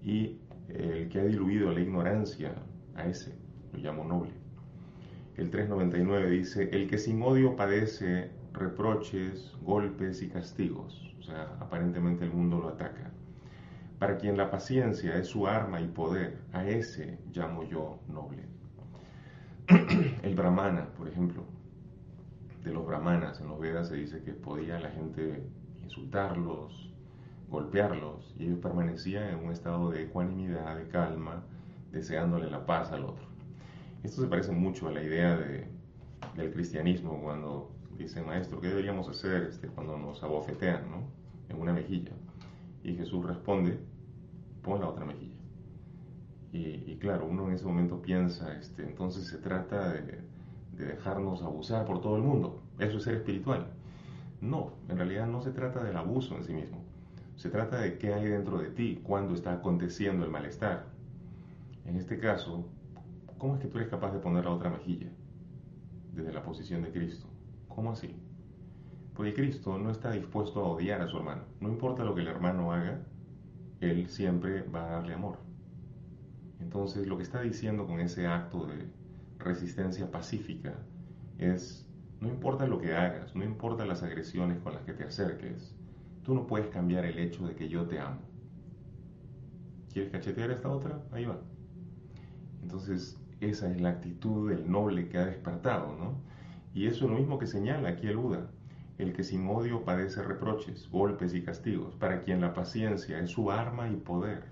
[0.02, 2.54] y el que ha diluido la ignorancia,
[2.94, 3.34] a ese
[3.72, 4.43] lo llamo noble.
[5.36, 12.24] El 399 dice, el que sin odio padece reproches, golpes y castigos, o sea, aparentemente
[12.24, 13.10] el mundo lo ataca.
[13.98, 18.44] Para quien la paciencia es su arma y poder, a ese llamo yo noble.
[20.22, 21.44] El brahmana, por ejemplo,
[22.64, 23.40] de los brahmanas.
[23.40, 25.42] En los Vedas se dice que podía la gente
[25.82, 26.92] insultarlos,
[27.48, 31.44] golpearlos, y ellos permanecían en un estado de ecuanimidad, de calma,
[31.92, 33.33] deseándole la paz al otro.
[34.04, 35.66] Esto se parece mucho a la idea de,
[36.36, 41.04] del cristianismo cuando dice, maestro, ¿qué deberíamos hacer este, cuando nos abofetean ¿no?
[41.48, 42.12] en una mejilla?
[42.82, 43.78] Y Jesús responde,
[44.62, 45.32] pon la otra mejilla.
[46.52, 50.20] Y, claro, uno en ese momento piensa, este, entonces se trata de,
[50.76, 52.62] de dejarnos abusar por todo el mundo.
[52.78, 53.66] Eso es ser espiritual.
[54.40, 56.84] No, en realidad no se trata del abuso en sí mismo.
[57.34, 60.84] Se trata de qué hay dentro de ti cuando está aconteciendo el malestar.
[61.86, 62.68] En este caso,
[63.38, 65.10] ¿cómo es que tú eres capaz de poner la otra mejilla?
[66.12, 67.26] Desde la posición de Cristo.
[67.68, 68.14] ¿Cómo así?
[69.14, 71.42] Porque Cristo no está dispuesto a odiar a su hermano.
[71.60, 73.04] No importa lo que el hermano haga,
[73.80, 75.38] Él siempre va a darle amor.
[76.60, 78.88] Entonces, lo que está diciendo con ese acto de
[79.38, 80.74] resistencia pacífica
[81.38, 81.88] es,
[82.20, 85.76] no importa lo que hagas, no importa las agresiones con las que te acerques,
[86.22, 88.20] tú no puedes cambiar el hecho de que yo te amo.
[89.92, 91.02] ¿Quieres cachetear a esta otra?
[91.12, 91.38] Ahí va.
[92.62, 93.16] Entonces,
[93.48, 96.14] esa es la actitud del noble que ha despertado, ¿no?
[96.74, 98.50] Y eso es lo mismo que señala aquí el Buda,
[98.98, 103.50] el que sin odio padece reproches, golpes y castigos, para quien la paciencia es su
[103.50, 104.44] arma y poder.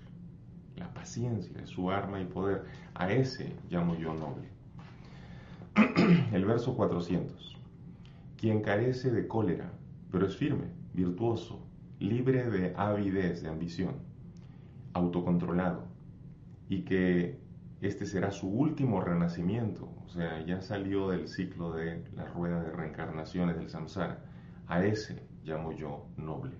[0.75, 2.65] La paciencia es su arma y poder.
[2.95, 4.47] A ese llamo yo noble.
[6.33, 7.57] El verso 400.
[8.37, 9.71] Quien carece de cólera,
[10.11, 11.65] pero es firme, virtuoso,
[11.99, 13.95] libre de avidez, de ambición,
[14.93, 15.85] autocontrolado,
[16.69, 17.39] y que
[17.87, 22.71] este será su último renacimiento, o sea, ya salió del ciclo de la rueda de
[22.71, 24.23] reencarnaciones del samsara.
[24.67, 26.53] A ese llamo yo noble.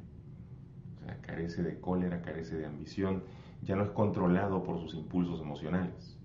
[0.98, 3.24] O sea, carece de cólera, carece de ambición,
[3.62, 6.18] ya no es controlado por sus impulsos emocionales.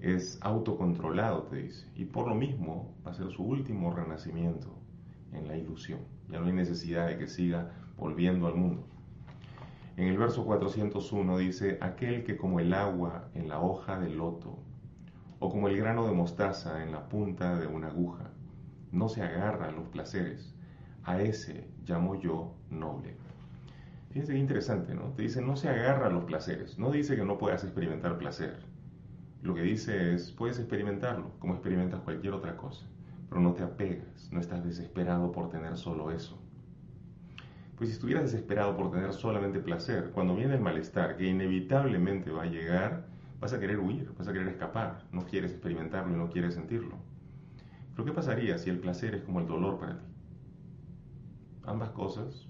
[0.00, 1.86] Es autocontrolado, te dice.
[1.94, 4.68] Y por lo mismo va a ser su último renacimiento
[5.32, 6.00] en la ilusión.
[6.30, 8.89] Ya no hay necesidad de que siga volviendo al mundo.
[9.96, 14.58] En el verso 401 dice, aquel que como el agua en la hoja del loto,
[15.38, 18.30] o como el grano de mostaza en la punta de una aguja,
[18.92, 20.54] no se agarra a los placeres,
[21.04, 23.16] a ese llamo yo noble.
[24.10, 25.12] Fíjense qué interesante, ¿no?
[25.12, 28.58] Te dice, no se agarra a los placeres, no dice que no puedas experimentar placer.
[29.42, 32.86] Lo que dice es, puedes experimentarlo, como experimentas cualquier otra cosa,
[33.28, 36.38] pero no te apegas, no estás desesperado por tener solo eso.
[37.80, 42.42] Pues si estuvieras desesperado por tener solamente placer, cuando viene el malestar, que inevitablemente va
[42.42, 43.06] a llegar,
[43.40, 46.98] vas a querer huir, vas a querer escapar, no quieres experimentarlo y no quieres sentirlo.
[47.92, 50.04] Pero ¿qué pasaría si el placer es como el dolor para ti?
[51.64, 52.46] Ambas cosas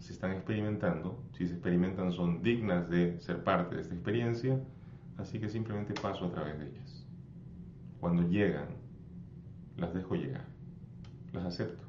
[0.00, 4.58] se están experimentando, si se experimentan son dignas de ser parte de esta experiencia,
[5.16, 7.06] así que simplemente paso a través de ellas.
[8.00, 8.66] Cuando llegan,
[9.76, 10.46] las dejo llegar,
[11.32, 11.84] las acepto.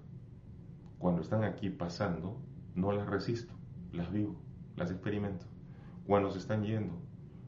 [0.99, 2.37] Cuando están aquí pasando,
[2.75, 3.53] no las resisto,
[3.91, 4.35] las vivo,
[4.75, 5.45] las experimento.
[6.05, 6.93] Cuando se están yendo,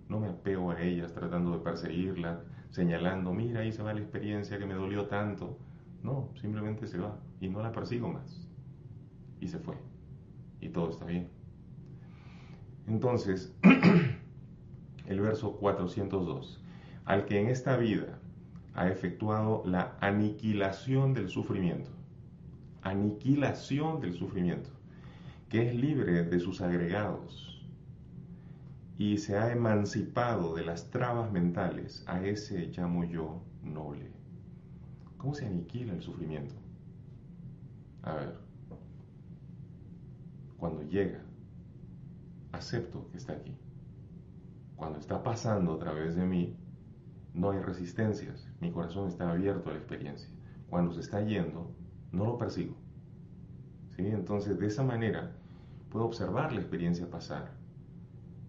[0.09, 4.57] no me apego a ellas tratando de perseguirlas, señalando, mira, ahí se va la experiencia
[4.57, 5.57] que me dolió tanto.
[6.01, 8.47] No, simplemente se va y no la persigo más.
[9.39, 9.75] Y se fue.
[10.59, 11.29] Y todo está bien.
[12.87, 13.55] Entonces,
[15.07, 16.61] el verso 402.
[17.05, 18.19] Al que en esta vida
[18.73, 21.91] ha efectuado la aniquilación del sufrimiento.
[22.81, 24.69] Aniquilación del sufrimiento
[25.53, 27.63] que es libre de sus agregados
[28.97, 34.09] y se ha emancipado de las trabas mentales, a ese llamo yo noble.
[35.15, 36.55] ¿Cómo se aniquila el sufrimiento?
[38.01, 38.35] A ver,
[40.57, 41.21] cuando llega,
[42.51, 43.55] acepto que está aquí.
[44.75, 46.57] Cuando está pasando a través de mí,
[47.35, 50.29] no hay resistencias, mi corazón está abierto a la experiencia.
[50.67, 51.69] Cuando se está yendo,
[52.11, 52.75] no lo persigo.
[53.95, 54.07] ¿Sí?
[54.07, 55.35] Entonces, de esa manera,
[55.93, 57.51] puedo observar la experiencia pasar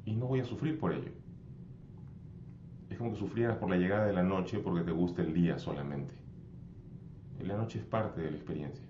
[0.07, 1.12] y no voy a sufrir por ello.
[2.88, 5.59] Es como que sufrieras por la llegada de la noche porque te gusta el día
[5.59, 6.14] solamente.
[7.40, 8.83] La noche es parte de la experiencia.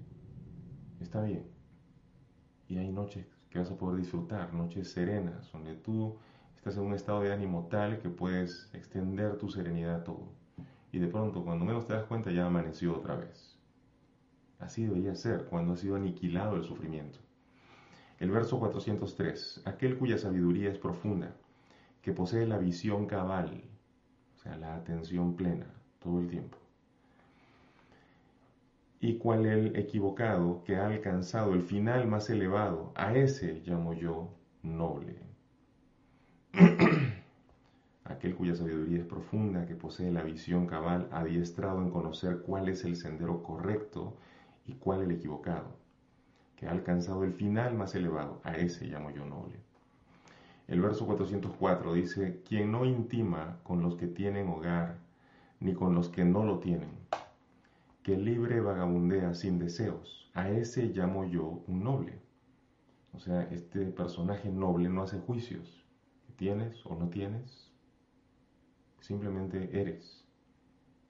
[1.00, 1.44] Está bien.
[2.68, 6.16] Y hay noches que vas a poder disfrutar, noches serenas, donde tú
[6.54, 10.28] estás en un estado de ánimo tal que puedes extender tu serenidad a todo.
[10.92, 13.58] Y de pronto, cuando menos te das cuenta, ya amaneció otra vez.
[14.60, 17.23] Así debería ser cuando ha sido aniquilado el sufrimiento.
[18.20, 21.34] El verso 403, aquel cuya sabiduría es profunda,
[22.00, 23.64] que posee la visión cabal,
[24.36, 25.66] o sea, la atención plena
[25.98, 26.56] todo el tiempo.
[29.00, 34.30] Y cual el equivocado que ha alcanzado el final más elevado, a ese llamo yo
[34.62, 35.18] noble.
[38.04, 42.84] aquel cuya sabiduría es profunda, que posee la visión cabal, adiestrado en conocer cuál es
[42.84, 44.16] el sendero correcto
[44.66, 45.83] y cuál el equivocado
[46.56, 49.56] que ha alcanzado el final más elevado, a ese llamo yo noble.
[50.66, 54.98] El verso 404 dice, quien no intima con los que tienen hogar,
[55.60, 56.90] ni con los que no lo tienen,
[58.02, 62.18] que libre vagabundea sin deseos, a ese llamo yo un noble.
[63.12, 65.84] O sea, este personaje noble no hace juicios.
[66.36, 67.70] ¿Tienes o no tienes?
[69.00, 70.24] Simplemente eres.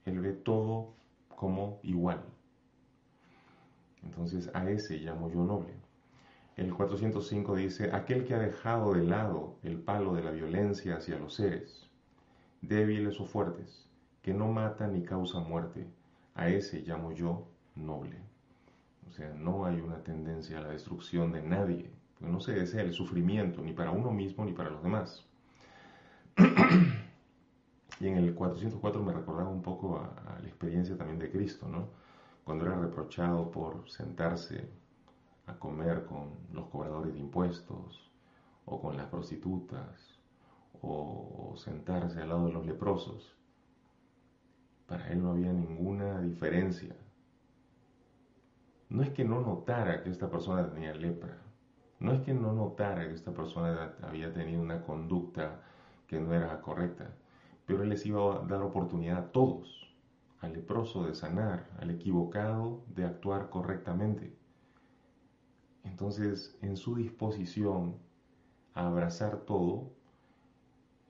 [0.04, 0.94] Él ve todo
[1.28, 2.22] como igual.
[4.04, 5.74] Entonces a ese llamo yo noble.
[6.56, 11.18] El 405 dice, aquel que ha dejado de lado el palo de la violencia hacia
[11.18, 11.90] los seres,
[12.62, 13.88] débiles o fuertes,
[14.22, 15.86] que no mata ni causa muerte,
[16.34, 18.18] a ese llamo yo noble.
[19.08, 22.82] O sea, no hay una tendencia a la destrucción de nadie, porque no se desea
[22.82, 25.26] el sufrimiento ni para uno mismo ni para los demás.
[28.00, 31.68] y en el 404 me recordaba un poco a, a la experiencia también de Cristo,
[31.68, 32.03] ¿no?
[32.44, 34.68] Cuando era reprochado por sentarse
[35.46, 38.10] a comer con los cobradores de impuestos
[38.64, 40.18] o con las prostitutas
[40.82, 43.36] o sentarse al lado de los leprosos.
[44.86, 46.94] Para él no había ninguna diferencia
[48.94, 51.36] no es que no notara que esta persona tenía lepra,
[51.98, 55.62] no es que no notara que esta persona había tenido una conducta
[56.06, 57.10] que no era correcta,
[57.66, 59.83] pero él les iba a dar oportunidad a todos,
[60.44, 64.36] al leproso de sanar, al equivocado de actuar correctamente.
[65.84, 67.96] Entonces, en su disposición
[68.74, 69.92] a abrazar todo,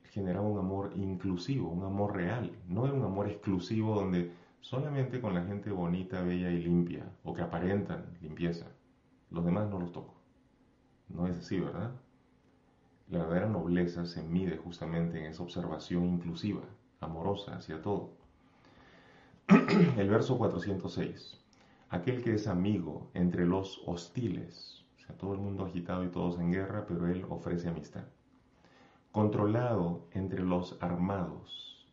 [0.05, 5.35] generaba un amor inclusivo, un amor real, no era un amor exclusivo donde solamente con
[5.35, 8.67] la gente bonita, bella y limpia, o que aparentan limpieza,
[9.31, 10.15] los demás no los toco.
[11.09, 11.91] No es así, ¿verdad?
[13.09, 16.63] La verdadera nobleza se mide justamente en esa observación inclusiva,
[17.01, 18.24] amorosa hacia todo.
[19.99, 21.39] El verso 406.
[21.91, 26.39] Aquel que es amigo entre los hostiles, o sea, todo el mundo agitado y todos
[26.39, 28.05] en guerra, pero él ofrece amistad.
[29.13, 31.87] Controlado entre los armados,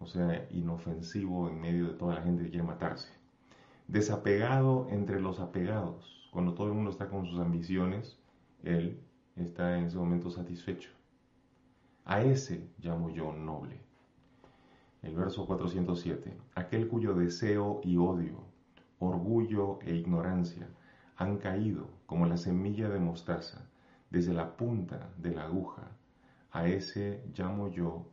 [0.00, 3.12] o sea, inofensivo en medio de toda la gente que quiere matarse.
[3.86, 8.18] Desapegado entre los apegados, cuando todo el mundo está con sus ambiciones,
[8.64, 9.00] él
[9.36, 10.90] está en ese momento satisfecho.
[12.04, 13.89] A ese llamo yo noble.
[15.02, 16.36] El verso 407.
[16.54, 18.44] Aquel cuyo deseo y odio,
[18.98, 20.68] orgullo e ignorancia
[21.16, 23.70] han caído como la semilla de mostaza
[24.10, 25.90] desde la punta de la aguja,
[26.50, 28.06] a ese llamo yo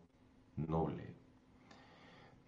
[0.56, 1.14] noble.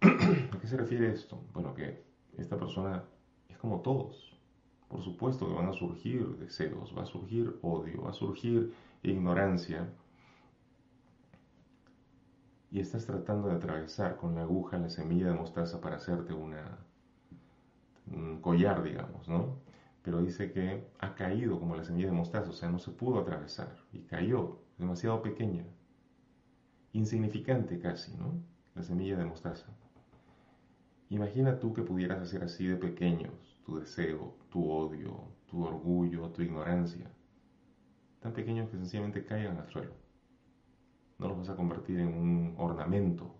[0.00, 1.42] ¿A qué se refiere esto?
[1.52, 2.04] Bueno, que
[2.38, 3.04] esta persona
[3.48, 4.30] es como todos,
[4.88, 9.88] por supuesto que van a surgir deseos, va a surgir odio, va a surgir ignorancia.
[12.70, 16.78] Y estás tratando de atravesar con la aguja la semilla de mostaza para hacerte una,
[18.10, 19.58] un collar, digamos, ¿no?
[20.02, 23.20] Pero dice que ha caído como la semilla de mostaza, o sea, no se pudo
[23.20, 25.64] atravesar y cayó, demasiado pequeña,
[26.92, 28.42] insignificante casi, ¿no?
[28.74, 29.66] La semilla de mostaza.
[31.10, 36.42] Imagina tú que pudieras hacer así de pequeños tu deseo, tu odio, tu orgullo, tu
[36.42, 37.10] ignorancia,
[38.20, 39.99] tan pequeños que sencillamente caigan al suelo.
[41.20, 43.34] No los vas a convertir en un ornamento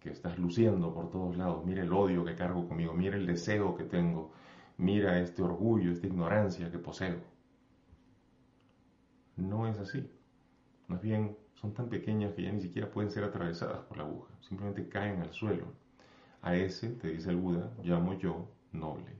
[0.00, 1.64] que estás luciendo por todos lados.
[1.64, 4.32] Mira el odio que cargo conmigo, mira el deseo que tengo,
[4.78, 7.20] mira este orgullo, esta ignorancia que poseo.
[9.36, 10.10] No es así.
[10.88, 14.32] Más bien son tan pequeñas que ya ni siquiera pueden ser atravesadas por la aguja.
[14.40, 15.66] Simplemente caen al suelo.
[16.40, 19.12] A ese, te dice el Buda, llamo yo noble.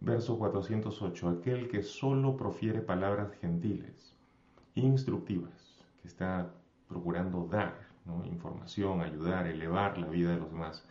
[0.00, 1.28] Verso 408.
[1.28, 4.16] Aquel que solo profiere palabras gentiles,
[4.74, 5.59] instructivas,
[6.02, 6.50] que está
[6.88, 7.90] procurando dar
[8.24, 10.84] información, ayudar, elevar la vida de los demás.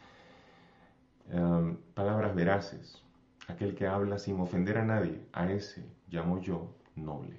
[1.30, 3.04] Em, palabras veraces.
[3.48, 7.38] Aquel que habla sin ofender a nadie, a ese llamo yo noble.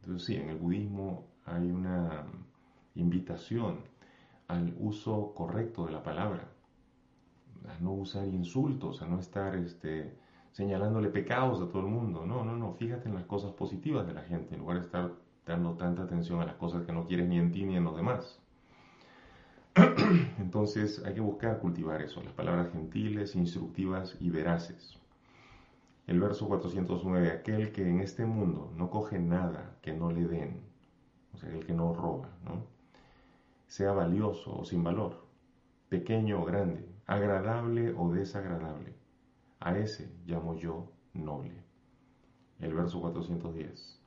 [0.00, 2.26] Entonces sí, en el budismo hay una
[2.94, 3.80] invitación
[4.48, 6.48] al uso correcto de la palabra
[7.68, 10.14] a no usar insultos, a no estar este,
[10.52, 12.26] señalándole pecados a todo el mundo.
[12.26, 15.12] No, no, no, fíjate en las cosas positivas de la gente, en lugar de estar
[15.46, 17.96] dando tanta atención a las cosas que no quieres ni en ti ni en los
[17.96, 18.38] demás.
[20.38, 24.98] Entonces hay que buscar cultivar eso, las palabras gentiles, instructivas y veraces.
[26.06, 30.60] El verso 409, aquel que en este mundo no coge nada que no le den,
[31.32, 32.74] o sea, el que no roba, ¿no?
[33.66, 35.26] sea valioso o sin valor,
[35.88, 38.94] pequeño o grande, agradable o desagradable.
[39.58, 41.60] A ese llamo yo noble.
[42.60, 44.00] El verso 410.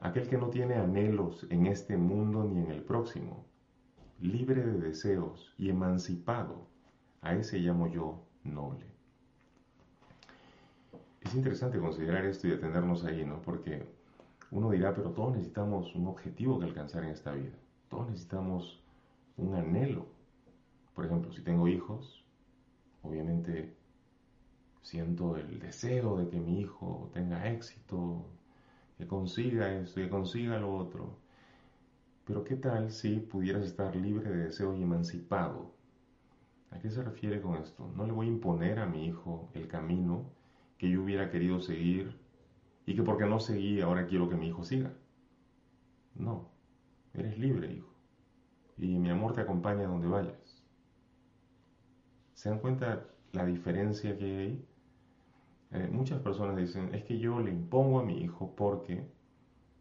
[0.00, 3.44] Aquel que no tiene anhelos en este mundo ni en el próximo,
[4.20, 6.66] libre de deseos y emancipado,
[7.20, 8.86] a ese llamo yo noble.
[11.20, 13.40] Es interesante considerar esto y detenernos ahí, ¿no?
[13.42, 13.86] Porque
[14.50, 17.56] uno dirá, pero todos necesitamos un objetivo que alcanzar en esta vida.
[17.88, 18.82] Todos necesitamos
[19.36, 20.06] un anhelo.
[20.94, 22.24] Por ejemplo, si tengo hijos,
[23.02, 23.74] obviamente
[24.82, 28.26] siento el deseo de que mi hijo tenga éxito,
[29.02, 31.18] que consiga esto, que consiga lo otro.
[32.24, 35.74] Pero ¿qué tal si pudieras estar libre de deseos y emancipado?
[36.70, 37.92] ¿A qué se refiere con esto?
[37.96, 40.30] No le voy a imponer a mi hijo el camino
[40.78, 42.16] que yo hubiera querido seguir
[42.86, 44.92] y que porque no seguí ahora quiero que mi hijo siga.
[46.14, 46.50] No,
[47.12, 47.92] eres libre, hijo.
[48.78, 50.62] Y mi amor te acompaña donde vayas.
[52.34, 54.64] ¿Se dan cuenta la diferencia que hay?
[55.72, 59.10] Eh, muchas personas dicen, es que yo le impongo a mi hijo porque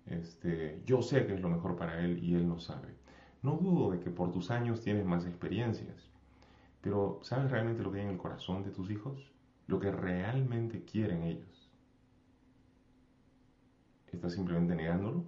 [0.05, 2.95] este, yo sé que es lo mejor para él y él no sabe.
[3.41, 6.09] No dudo de que por tus años tienes más experiencias,
[6.81, 9.31] pero ¿sabes realmente lo que hay en el corazón de tus hijos?
[9.67, 11.71] Lo que realmente quieren ellos.
[14.11, 15.25] ¿Estás simplemente negándolo?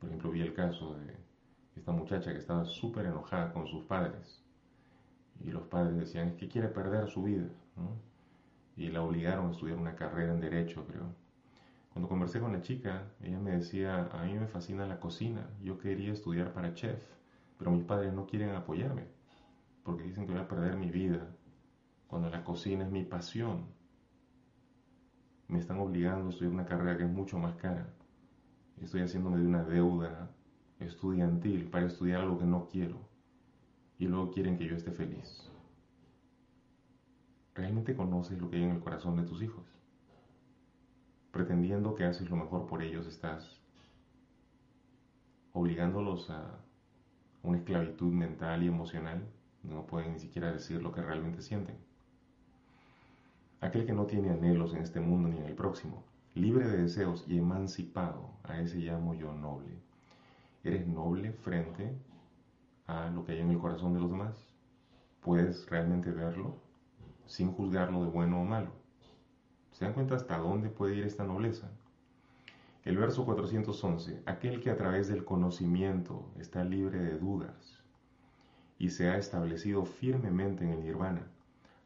[0.00, 1.14] por ejemplo, vi el caso de
[1.76, 4.42] esta muchacha que estaba súper enojada con sus padres
[5.40, 7.48] Y los padres decían, es que quiere perder su vida.
[8.76, 11.14] Y la obligaron a estudiar una carrera en derecho, creo.
[11.90, 15.78] Cuando conversé con la chica, ella me decía, a mí me fascina la cocina, yo
[15.78, 17.02] quería estudiar para chef,
[17.56, 19.04] pero mis padres no quieren apoyarme,
[19.82, 21.26] porque dicen que voy a perder mi vida
[22.06, 23.66] cuando la cocina es mi pasión.
[25.48, 27.88] Me están obligando a estudiar una carrera que es mucho más cara.
[28.80, 30.30] Estoy haciéndome de una deuda
[30.78, 32.98] estudiantil para estudiar algo que no quiero.
[33.98, 35.50] Y luego quieren que yo esté feliz.
[37.56, 39.64] ¿Realmente conoces lo que hay en el corazón de tus hijos?
[41.30, 43.62] Pretendiendo que haces lo mejor por ellos, estás
[45.54, 46.58] obligándolos a
[47.42, 49.26] una esclavitud mental y emocional.
[49.62, 51.78] No pueden ni siquiera decir lo que realmente sienten.
[53.62, 56.04] Aquel que no tiene anhelos en este mundo ni en el próximo,
[56.34, 59.78] libre de deseos y emancipado, a ese llamo yo noble.
[60.62, 61.96] ¿Eres noble frente
[62.86, 64.36] a lo que hay en el corazón de los demás?
[65.22, 66.65] ¿Puedes realmente verlo
[67.26, 68.70] sin juzgarlo de bueno o malo?
[69.72, 71.70] ¿Se dan cuenta hasta dónde puede ir esta nobleza?
[72.84, 77.82] El verso 411, aquel que a través del conocimiento está libre de dudas
[78.78, 81.26] y se ha establecido firmemente en el nirvana,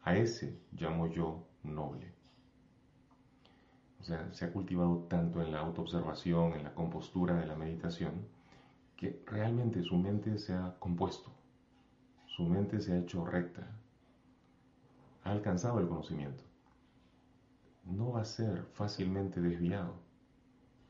[0.02, 2.12] a ese llamo yo noble.
[4.00, 8.26] O sea, se ha cultivado tanto en la autoobservación, en la compostura de la meditación,
[8.96, 11.30] que realmente su mente se ha compuesto,
[12.26, 13.66] su mente se ha hecho recta,
[15.24, 16.44] ha alcanzado el conocimiento.
[17.84, 19.94] No va a ser fácilmente desviado,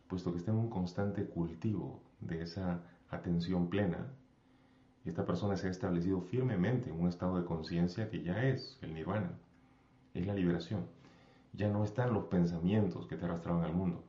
[0.08, 4.06] puesto que está en un constante cultivo de esa atención plena.
[5.04, 8.94] Esta persona se ha establecido firmemente en un estado de conciencia que ya es el
[8.94, 9.32] nirvana,
[10.14, 10.86] es la liberación
[11.52, 14.04] ya no están los pensamientos que te arrastraban al mundo.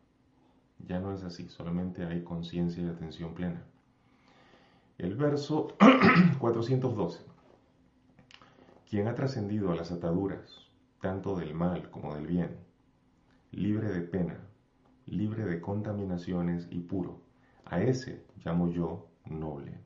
[0.79, 3.63] Ya no es así, solamente hay conciencia y atención plena.
[4.97, 5.75] El verso
[6.39, 7.30] 412.
[8.91, 10.69] Quien ha trascendido a las ataduras,
[10.99, 12.57] tanto del mal como del bien,
[13.51, 14.37] libre de pena,
[15.05, 17.21] libre de contaminaciones y puro,
[17.63, 19.79] a ese llamo yo noble.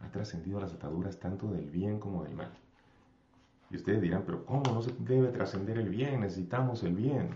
[0.00, 2.54] Ha trascendido a las ataduras tanto del bien como del mal.
[3.68, 6.20] Y ustedes dirán, pero ¿cómo no se debe trascender el bien?
[6.20, 7.28] Necesitamos el bien.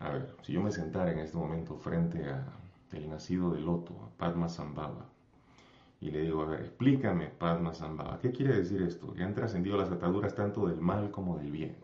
[0.00, 2.44] A ver, si yo me sentara en este momento frente a
[2.90, 5.13] el nacido de Loto, a Padma Sambhava,
[6.04, 9.14] y le digo, a ver, explícame, Padma Sambhava, ¿qué quiere decir esto?
[9.14, 11.76] Que han trascendido las ataduras tanto del mal como del bien.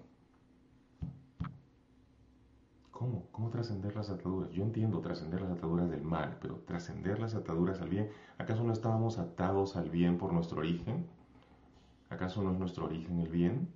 [2.91, 3.29] ¿Cómo?
[3.33, 4.51] ¿Cómo trascender las ataduras?
[4.51, 8.75] Yo entiendo trascender las ataduras del mal, pero trascender las ataduras al bien, ¿acaso no
[8.75, 11.07] estábamos atados al bien por nuestro origen?
[12.11, 13.69] ¿Acaso no es nuestro origen el bien?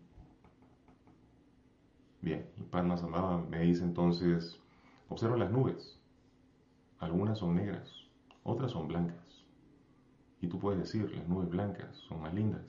[2.20, 2.96] Bien, y Padma
[3.48, 4.60] me dice entonces,
[5.08, 5.98] observa las nubes.
[6.98, 7.90] Algunas son negras,
[8.42, 9.23] otras son blancas.
[10.44, 12.60] Y tú puedes decir, las nubes blancas son más lindas,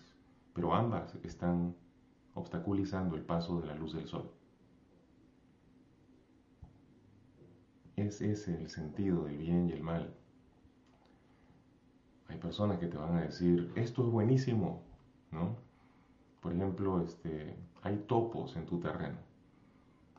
[0.53, 1.75] pero ambas están
[2.33, 4.31] obstaculizando el paso de la luz del sol.
[7.97, 10.15] Es ese el sentido del bien y el mal.
[12.29, 14.81] Hay personas que te van a decir, esto es buenísimo,
[16.39, 19.17] por ejemplo, este, hay topos en tu terreno.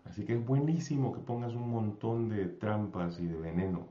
[0.04, 3.88] Así que es buenísimo que pongas un montón de trampas y de veneno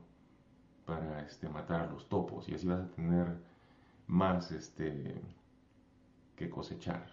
[0.84, 3.55] para este, matar a los topos y así vas a tener
[4.06, 5.20] más este,
[6.36, 7.06] que cosechar.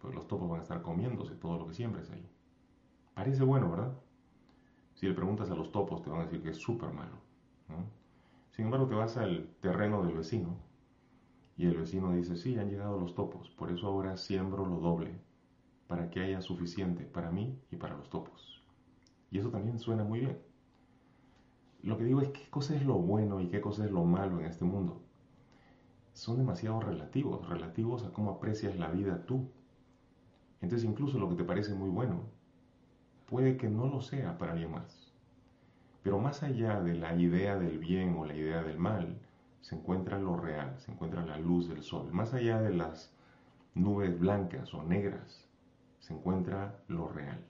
[0.00, 2.28] Pues los topos van a estar comiéndose todo lo que siembres ahí.
[3.14, 3.92] Parece bueno, ¿verdad?
[4.94, 7.16] Si le preguntas a los topos te van a decir que es súper malo.
[8.50, 10.56] Sin embargo, te vas al terreno del vecino
[11.56, 15.18] y el vecino dice, sí, han llegado los topos, por eso ahora siembro lo doble,
[15.86, 18.62] para que haya suficiente para mí y para los topos.
[19.30, 20.38] Y eso también suena muy bien.
[21.82, 24.40] Lo que digo es qué cosa es lo bueno y qué cosa es lo malo
[24.40, 25.02] en este mundo.
[26.16, 29.50] Son demasiado relativos, relativos a cómo aprecias la vida tú.
[30.62, 32.22] Entonces incluso lo que te parece muy bueno,
[33.26, 35.12] puede que no lo sea para alguien más.
[36.02, 39.20] Pero más allá de la idea del bien o la idea del mal,
[39.60, 42.10] se encuentra lo real, se encuentra la luz del sol.
[42.12, 43.14] Más allá de las
[43.74, 45.46] nubes blancas o negras,
[45.98, 47.44] se encuentra lo real.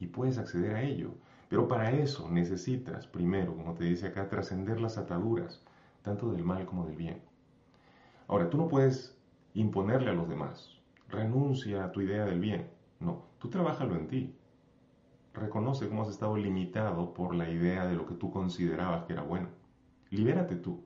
[0.00, 1.14] Y puedes acceder a ello.
[1.48, 5.62] Pero para eso necesitas, primero, como te dice acá, trascender las ataduras,
[6.02, 7.27] tanto del mal como del bien.
[8.28, 9.18] Ahora, tú no puedes
[9.54, 12.70] imponerle a los demás, renuncia a tu idea del bien.
[13.00, 14.34] No, tú trabájalo en ti.
[15.32, 19.22] Reconoce cómo has estado limitado por la idea de lo que tú considerabas que era
[19.22, 19.48] bueno.
[20.10, 20.84] Libérate tú.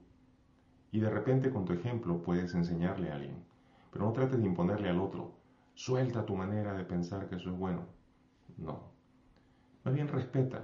[0.92, 3.44] Y de repente con tu ejemplo puedes enseñarle a alguien.
[3.90, 5.32] Pero no trates de imponerle al otro.
[5.74, 7.86] Suelta tu manera de pensar que eso es bueno.
[8.56, 8.92] No.
[9.84, 10.62] Más bien respeta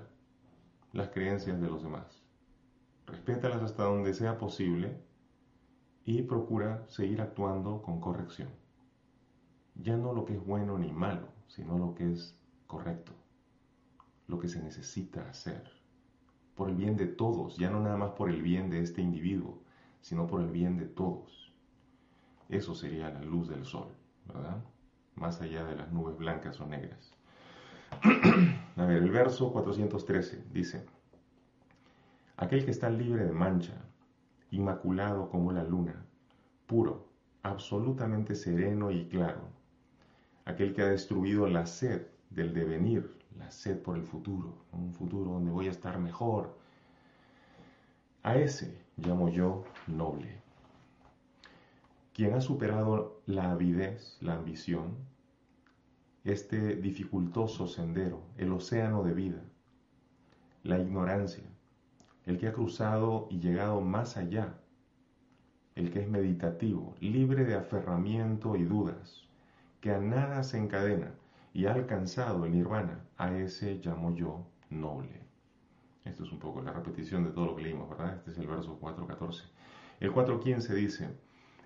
[0.93, 2.23] las creencias de los demás.
[3.07, 5.08] Respétalas hasta donde sea posible
[6.09, 8.49] y procura seguir actuando con corrección.
[9.75, 12.35] Ya no lo que es bueno ni malo, sino lo que es
[12.67, 13.13] correcto,
[14.27, 15.71] lo que se necesita hacer,
[16.55, 19.63] por el bien de todos, ya no nada más por el bien de este individuo,
[20.01, 21.53] sino por el bien de todos.
[22.49, 23.89] Eso sería la luz del sol,
[24.25, 24.65] ¿verdad?
[25.15, 27.13] Más allá de las nubes blancas o negras.
[28.77, 30.87] A ver, el verso 413 dice,
[32.39, 33.88] aquel que está libre de mancha,
[34.51, 36.05] inmaculado como la luna,
[36.67, 37.09] puro,
[37.43, 39.43] absolutamente sereno y claro,
[40.45, 45.33] aquel que ha destruido la sed del devenir, la sed por el futuro, un futuro
[45.33, 46.59] donde voy a estar mejor,
[48.23, 50.41] a ese llamo yo noble.
[52.13, 54.97] Quien ha superado la avidez, la ambición,
[56.25, 59.43] este dificultoso sendero, el océano de vida,
[60.65, 61.45] la ignorancia,
[62.29, 64.53] el que ha cruzado y llegado más allá,
[65.77, 69.27] el que es meditativo, libre de aferramiento y dudas,
[69.81, 71.15] que a nada se encadena
[71.55, 75.23] y ha alcanzado el nirvana, a ese llamo yo noble.
[76.05, 78.17] Esto es un poco la repetición de todo lo que leímos, ¿verdad?
[78.17, 79.45] Este es el verso 4.14.
[80.01, 81.09] El 4.15 dice,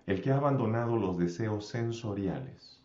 [0.07, 2.81] el que ha abandonado los deseos sensoriales,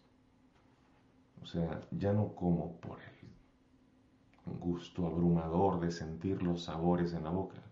[1.43, 7.29] o sea, ya no como por el gusto abrumador de sentir los sabores en la
[7.29, 7.66] boca.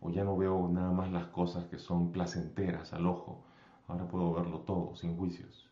[0.00, 3.44] O ya no veo nada más las cosas que son placenteras al ojo.
[3.86, 5.68] Ahora puedo verlo todo, sin juicios.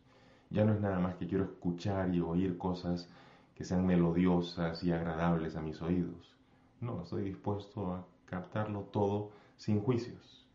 [0.50, 3.08] Ya no es nada más que quiero escuchar y oír cosas
[3.54, 6.34] que sean melodiosas y agradables a mis oídos.
[6.80, 10.46] No, estoy dispuesto a captarlo todo sin juicios.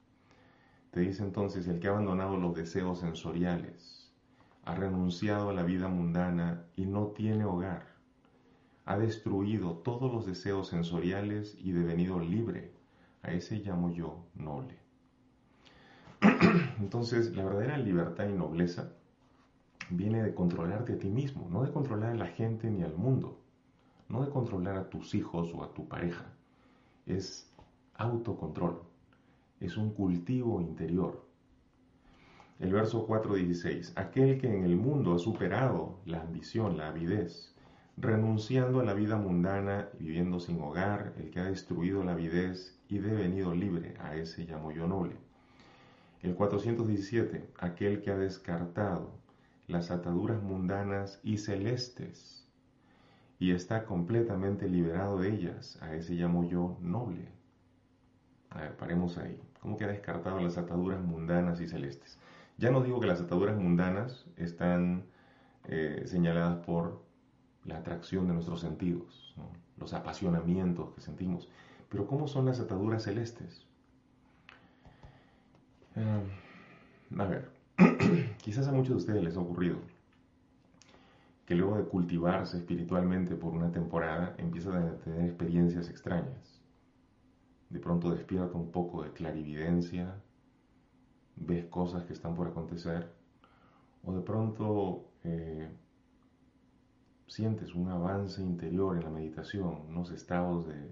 [0.92, 4.12] Te dice entonces el que ha abandonado los deseos sensoriales,
[4.64, 7.88] ha renunciado a la vida mundana y no tiene hogar.
[8.86, 12.73] Ha destruido todos los deseos sensoriales y devenido libre.
[13.24, 14.78] A ese llamo yo noble.
[16.80, 18.94] Entonces, la verdadera libertad y nobleza
[19.90, 23.40] viene de controlarte a ti mismo, no de controlar a la gente ni al mundo,
[24.10, 26.26] no de controlar a tus hijos o a tu pareja.
[27.06, 27.52] Es
[27.96, 28.82] autocontrol,
[29.60, 31.24] es un cultivo interior,
[32.60, 37.53] el verso 4.16, aquel que en el mundo ha superado la ambición, la avidez,
[37.98, 42.98] renunciando a la vida mundana viviendo sin hogar, el que ha destruido la avidez y
[42.98, 45.16] devenido libre, a ese llamo yo noble.
[46.22, 49.12] El 417, aquel que ha descartado
[49.68, 52.48] las ataduras mundanas y celestes
[53.40, 57.28] y está completamente liberado de ellas, a ese llamo yo noble.
[58.52, 59.38] A ver, paremos ahí.
[59.60, 62.18] ¿Cómo que ha descartado las ataduras mundanas y celestes?
[62.58, 65.04] Ya no digo que las ataduras mundanas están
[65.66, 67.03] eh, señaladas por
[67.66, 69.36] la atracción de nuestros sentidos,
[69.78, 71.50] los apasionamientos que sentimos,
[71.90, 73.66] pero ¿cómo son las ataduras celestes?
[75.96, 76.24] Eh,
[77.18, 77.50] a ver,
[78.42, 79.78] quizás a muchos de ustedes les ha ocurrido
[81.46, 86.62] que luego de cultivarse espiritualmente por una temporada empiezan a tener experiencias extrañas.
[87.70, 90.16] De pronto despierta un poco de clarividencia,
[91.36, 93.12] ves cosas que están por acontecer,
[94.04, 95.70] o de pronto eh,
[97.28, 100.92] sientes un avance interior en la meditación, unos estados de,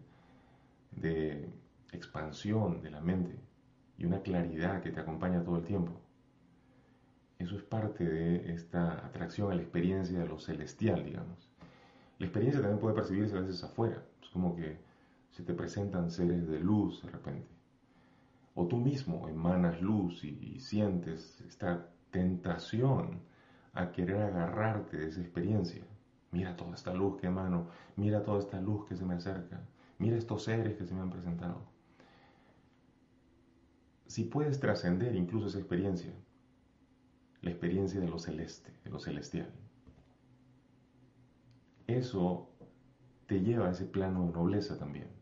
[0.92, 1.50] de
[1.92, 3.40] expansión de la mente
[3.98, 5.94] y una claridad que te acompaña todo el tiempo.
[7.40, 11.50] Eso es parte de esta atracción a la experiencia de lo celestial, digamos.
[12.20, 14.04] La experiencia también puede percibirse a veces afuera.
[14.22, 14.78] Es como que
[15.32, 17.62] se te presentan seres de luz de repente
[18.56, 23.22] o tú mismo emanas luz y, sientes esta tentación
[23.74, 25.82] a querer agarrarte de esa experiencia.
[26.32, 29.62] Mira toda esta luz que emano, mira toda esta luz que se me acerca,
[30.00, 31.62] mira estos seres que se me han presentado.
[34.08, 36.14] Si puedes trascender incluso esa experiencia,
[37.42, 39.52] la experiencia de lo celeste, de lo celestial,
[41.88, 42.50] eso
[43.28, 45.22] te lleva a ese plano de nobleza también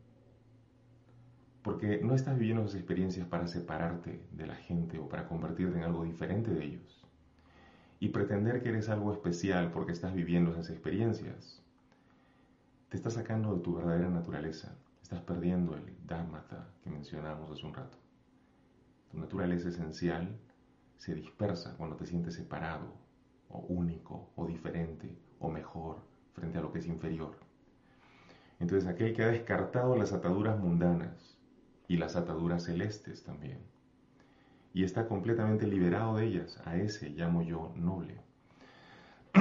[1.61, 5.83] porque no estás viviendo esas experiencias para separarte de la gente o para convertirte en
[5.83, 6.98] algo diferente de ellos.
[7.99, 11.61] Y pretender que eres algo especial porque estás viviendo esas experiencias,
[12.89, 14.75] te está sacando de tu verdadera naturaleza.
[15.01, 17.97] Estás perdiendo el dharmata que mencionamos hace un rato.
[19.11, 20.37] Tu naturaleza esencial
[20.97, 22.93] se dispersa cuando te sientes separado,
[23.49, 26.01] o único, o diferente, o mejor
[26.33, 27.37] frente a lo que es inferior.
[28.59, 31.39] Entonces aquel que ha descartado las ataduras mundanas,
[31.89, 33.57] y las ataduras celestes también.
[34.73, 36.61] Y está completamente liberado de ellas.
[36.65, 38.15] A ese llamo yo noble.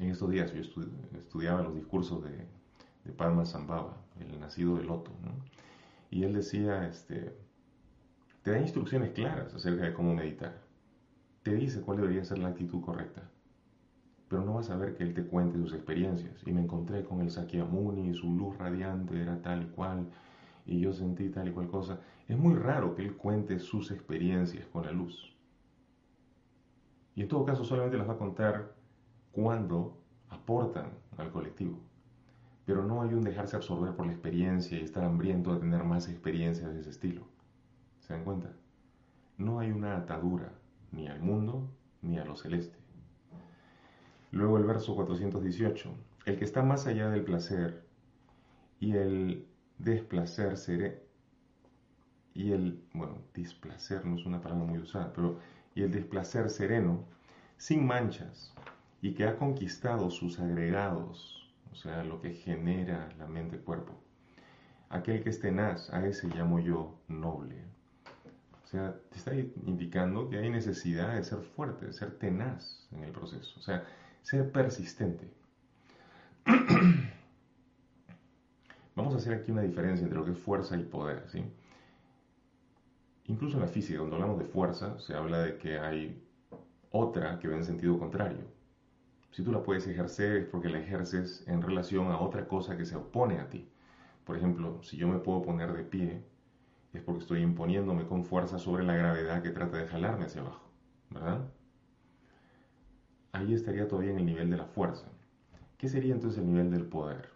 [0.00, 2.46] en estos días yo estudiaba los discursos de,
[3.04, 5.12] de Padma Sambhava, el nacido de Loto,
[6.10, 7.36] y él decía, este,
[8.42, 10.62] te da instrucciones claras acerca de cómo meditar.
[11.42, 13.22] Te dice cuál debería ser la actitud correcta.
[14.28, 16.40] Pero no vas a ver que él te cuente sus experiencias.
[16.46, 20.06] Y me encontré con el Sakyamuni su luz radiante era tal y cual,
[20.66, 22.00] y yo sentí tal y cual cosa.
[22.28, 25.34] Es muy raro que él cuente sus experiencias con la luz.
[27.14, 28.74] Y en todo caso solamente las va a contar
[29.32, 29.98] cuando
[30.30, 31.78] aportan al colectivo.
[32.64, 36.08] Pero no hay un dejarse absorber por la experiencia y estar hambriento de tener más
[36.08, 37.26] experiencias de ese estilo.
[38.00, 38.52] ¿Se dan cuenta?
[39.36, 40.52] No hay una atadura
[40.92, 41.68] ni al mundo
[42.00, 42.78] ni a lo celeste.
[44.30, 45.90] Luego el verso 418.
[46.26, 47.84] El que está más allá del placer
[48.80, 49.46] y el
[49.78, 51.04] desplacer seré
[52.34, 55.38] y el, bueno, displacer no es una palabra muy usada, pero
[55.74, 57.04] y el desplacer sereno,
[57.56, 58.52] sin manchas,
[59.00, 63.92] y que ha conquistado sus agregados, o sea, lo que genera la mente-cuerpo.
[64.88, 67.64] Aquel que es tenaz, a ese llamo yo noble.
[68.64, 73.04] O sea, te está indicando que hay necesidad de ser fuerte, de ser tenaz en
[73.04, 73.84] el proceso, o sea,
[74.22, 75.30] ser persistente.
[78.96, 81.44] Vamos a hacer aquí una diferencia entre lo que es fuerza y poder, ¿sí?
[83.26, 86.22] Incluso en la física, cuando hablamos de fuerza, se habla de que hay
[86.90, 88.44] otra que va en sentido contrario.
[89.32, 92.84] Si tú la puedes ejercer es porque la ejerces en relación a otra cosa que
[92.84, 93.68] se opone a ti.
[94.24, 96.22] Por ejemplo, si yo me puedo poner de pie,
[96.92, 100.70] es porque estoy imponiéndome con fuerza sobre la gravedad que trata de jalarme hacia abajo,
[101.10, 101.50] ¿verdad?
[103.32, 105.08] Ahí estaría todavía en el nivel de la fuerza.
[105.78, 107.33] ¿Qué sería entonces el nivel del poder?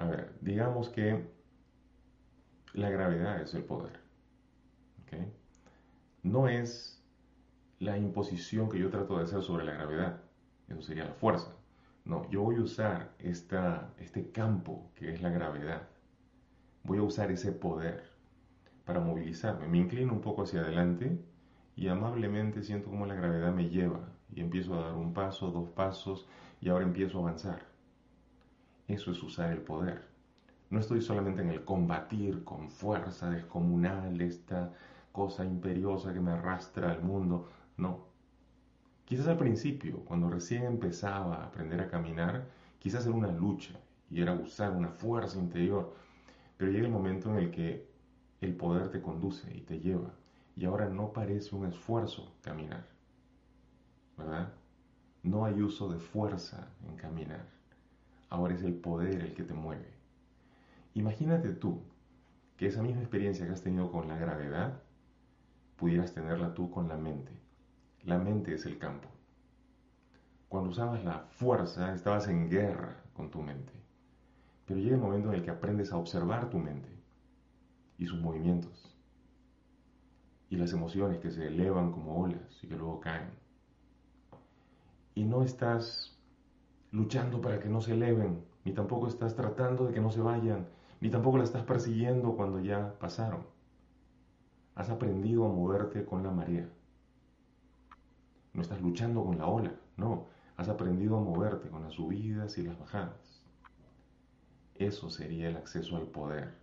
[0.00, 1.28] A ver, digamos que
[2.72, 4.00] la gravedad es el poder.
[6.22, 7.02] No es
[7.78, 10.20] la imposición que yo trato de hacer sobre la gravedad.
[10.68, 11.54] Eso sería la fuerza.
[12.04, 15.82] No, yo voy a usar este campo que es la gravedad.
[16.82, 18.02] Voy a usar ese poder
[18.86, 19.66] para movilizarme.
[19.66, 21.18] Me inclino un poco hacia adelante
[21.76, 24.00] y amablemente siento como la gravedad me lleva
[24.34, 26.26] y empiezo a dar un paso, dos pasos
[26.60, 27.69] y ahora empiezo a avanzar.
[28.90, 30.02] Eso es usar el poder.
[30.68, 34.72] No estoy solamente en el combatir con fuerza descomunal esta
[35.12, 37.48] cosa imperiosa que me arrastra al mundo.
[37.76, 38.08] No.
[39.04, 42.48] Quizás al principio, cuando recién empezaba a aprender a caminar,
[42.80, 43.78] quizás era una lucha
[44.10, 45.94] y era usar una fuerza interior.
[46.56, 47.86] Pero llega el momento en el que
[48.40, 50.10] el poder te conduce y te lleva.
[50.56, 52.88] Y ahora no parece un esfuerzo caminar.
[54.18, 54.52] ¿Verdad?
[55.22, 57.59] No hay uso de fuerza en caminar.
[58.30, 59.92] Ahora es el poder el que te mueve.
[60.94, 61.82] Imagínate tú
[62.56, 64.82] que esa misma experiencia que has tenido con la gravedad,
[65.76, 67.32] pudieras tenerla tú con la mente.
[68.04, 69.08] La mente es el campo.
[70.48, 73.72] Cuando usabas la fuerza, estabas en guerra con tu mente.
[74.66, 76.90] Pero llega el momento en el que aprendes a observar tu mente
[77.98, 78.94] y sus movimientos
[80.50, 83.30] y las emociones que se elevan como olas y que luego caen.
[85.14, 86.19] Y no estás
[86.92, 90.66] luchando para que no se eleven, ni tampoco estás tratando de que no se vayan,
[91.00, 93.46] ni tampoco la estás persiguiendo cuando ya pasaron.
[94.74, 96.68] Has aprendido a moverte con la marea.
[98.52, 100.26] No estás luchando con la ola, no,
[100.56, 103.42] has aprendido a moverte con las subidas y las bajadas.
[104.74, 106.54] Eso sería el acceso al poder.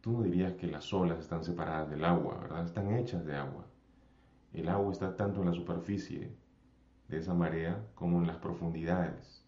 [0.00, 2.64] Tú no dirías que las olas están separadas del agua, ¿verdad?
[2.64, 3.64] Están hechas de agua.
[4.52, 6.34] El agua está tanto en la superficie
[7.12, 9.44] de esa marea como en las profundidades.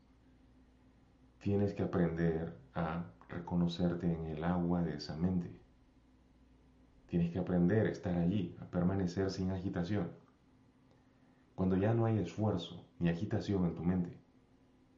[1.39, 5.51] Tienes que aprender a reconocerte en el agua de esa mente.
[7.07, 10.13] Tienes que aprender a estar allí, a permanecer sin agitación.
[11.55, 14.19] Cuando ya no hay esfuerzo ni agitación en tu mente,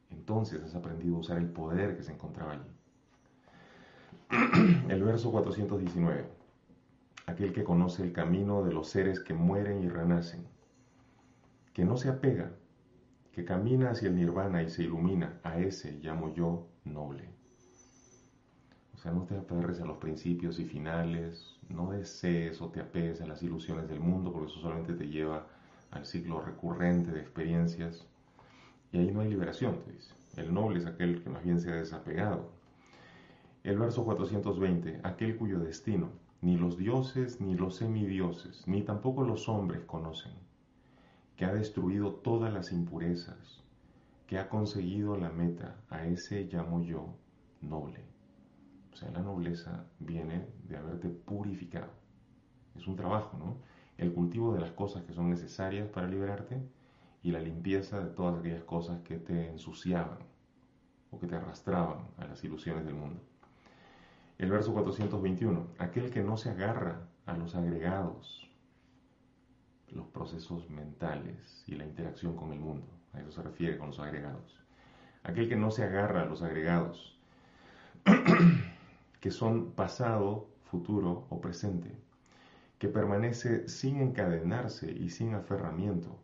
[0.09, 2.71] entonces has aprendido a usar el poder que se encontraba allí.
[4.89, 6.29] El verso 419.
[7.27, 10.47] Aquel que conoce el camino de los seres que mueren y renacen,
[11.77, 12.49] que no se apega,
[13.31, 17.29] que camina hacia el nirvana y se ilumina, a ese llamo yo noble.
[18.95, 23.21] O sea, no te aferres a los principios y finales, no desees o te apegues
[23.21, 25.45] a las ilusiones del mundo, porque eso solamente te lleva
[25.91, 28.07] al ciclo recurrente de experiencias.
[28.91, 30.15] Y ahí no hay liberación, te dice.
[30.35, 32.49] El noble es aquel que más bien se ha desapegado.
[33.63, 36.09] El verso 420, aquel cuyo destino
[36.41, 40.33] ni los dioses, ni los semidioses, ni tampoco los hombres conocen,
[41.37, 43.63] que ha destruido todas las impurezas,
[44.25, 47.13] que ha conseguido la meta, a ese llamo yo
[47.61, 48.03] noble.
[48.91, 51.91] O sea, la nobleza viene de haberte purificado.
[52.75, 53.57] Es un trabajo, ¿no?
[53.97, 56.59] El cultivo de las cosas que son necesarias para liberarte
[57.21, 60.17] y la limpieza de todas aquellas cosas que te ensuciaban
[61.11, 63.21] o que te arrastraban a las ilusiones del mundo.
[64.39, 68.46] El verso 421, aquel que no se agarra a los agregados,
[69.91, 73.99] los procesos mentales y la interacción con el mundo, a eso se refiere con los
[73.99, 74.59] agregados.
[75.23, 77.17] Aquel que no se agarra a los agregados,
[79.19, 81.91] que son pasado, futuro o presente,
[82.79, 86.17] que permanece sin encadenarse y sin aferramiento,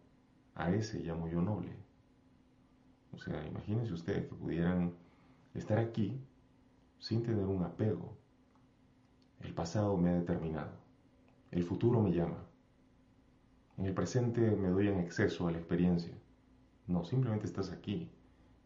[0.55, 1.75] a ese llamo yo noble.
[3.11, 4.93] O sea, imagínense ustedes que pudieran
[5.53, 6.19] estar aquí
[6.99, 8.15] sin tener un apego.
[9.41, 10.71] El pasado me ha determinado,
[11.51, 12.37] el futuro me llama.
[13.77, 16.13] En el presente me doy en exceso a la experiencia.
[16.85, 18.09] No, simplemente estás aquí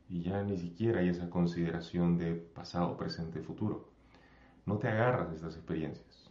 [0.10, 3.89] y ya ni siquiera hay esa consideración de pasado, presente, futuro.
[4.66, 6.30] No te agarras de estas experiencias.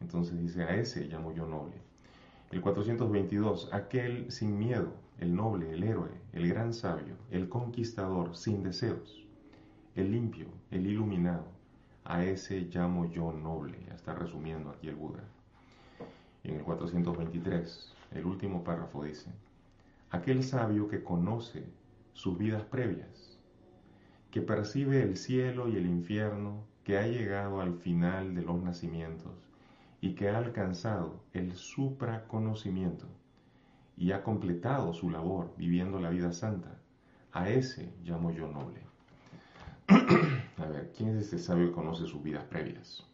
[0.00, 1.74] Entonces dice, a ese llamo yo noble.
[2.50, 8.62] El 422, aquel sin miedo, el noble, el héroe, el gran sabio, el conquistador, sin
[8.62, 9.24] deseos,
[9.94, 11.46] el limpio, el iluminado,
[12.04, 13.78] a ese llamo yo noble.
[13.94, 15.24] Está resumiendo aquí el Buda.
[16.44, 19.30] En el 423, el último párrafo dice,
[20.10, 21.64] aquel sabio que conoce
[22.12, 23.38] sus vidas previas,
[24.30, 29.32] que percibe el cielo y el infierno, que ha llegado al final de los nacimientos
[30.00, 33.06] y que ha alcanzado el supraconocimiento
[33.96, 36.76] y ha completado su labor viviendo la vida santa,
[37.30, 38.80] a ese llamo yo noble.
[40.58, 43.06] a ver, ¿quién es este sabio que conoce sus vidas previas?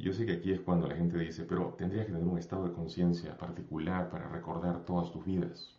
[0.00, 2.66] Yo sé que aquí es cuando la gente dice, pero tendrías que tener un estado
[2.66, 5.78] de conciencia particular para recordar todas tus vidas.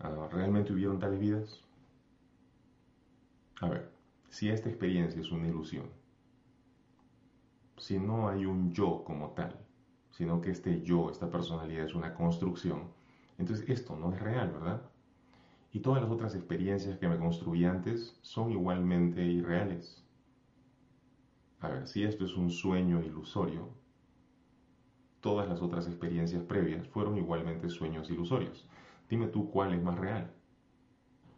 [0.00, 1.64] Ah, ¿Realmente hubieron tales vidas?
[3.60, 3.90] A ver,
[4.28, 5.86] si esta experiencia es una ilusión,
[7.78, 9.56] si no hay un yo como tal,
[10.10, 12.90] sino que este yo, esta personalidad es una construcción,
[13.38, 14.82] entonces esto no es real, ¿verdad?
[15.72, 20.05] Y todas las otras experiencias que me construí antes son igualmente irreales.
[21.60, 23.70] A ver, si esto es un sueño ilusorio,
[25.20, 28.68] todas las otras experiencias previas fueron igualmente sueños ilusorios.
[29.08, 30.32] Dime tú cuál es más real.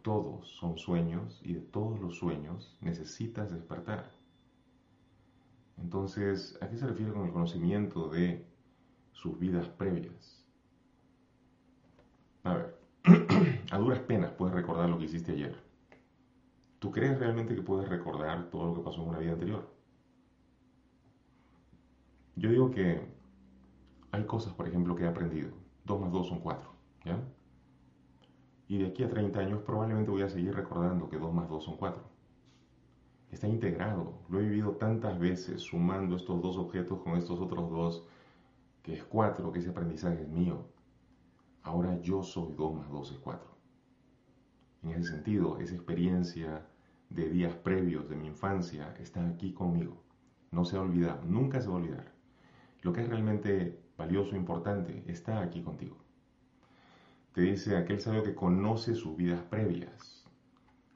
[0.03, 4.11] Todos son sueños y de todos los sueños necesitas despertar.
[5.77, 8.45] Entonces, ¿a qué se refiere con el conocimiento de
[9.13, 10.45] sus vidas previas?
[12.43, 12.79] A ver,
[13.71, 15.57] a duras penas puedes recordar lo que hiciste ayer.
[16.79, 19.78] ¿Tú crees realmente que puedes recordar todo lo que pasó en una vida anterior?
[22.39, 23.01] Yo digo que
[24.13, 25.51] hay cosas, por ejemplo, que he aprendido.
[25.87, 26.71] 2 más 2 son 4,
[27.05, 27.21] ¿ya?
[28.69, 31.65] Y de aquí a 30 años probablemente voy a seguir recordando que 2 más 2
[31.65, 32.01] son 4.
[33.33, 34.21] Está integrado.
[34.29, 38.07] Lo he vivido tantas veces sumando estos dos objetos con estos otros dos,
[38.83, 40.65] que es 4, que ese aprendizaje es mío.
[41.63, 43.49] Ahora yo soy 2 más 2 es 4.
[44.85, 46.65] En ese sentido, esa experiencia
[47.11, 50.05] de días previos de mi infancia está aquí conmigo.
[50.53, 52.18] No se ha olvidado, nunca se va a olvidar.
[52.83, 56.09] Lo que es realmente valioso e importante está aquí contigo
[57.39, 60.25] te dice aquel sabio que conoce sus vidas previas.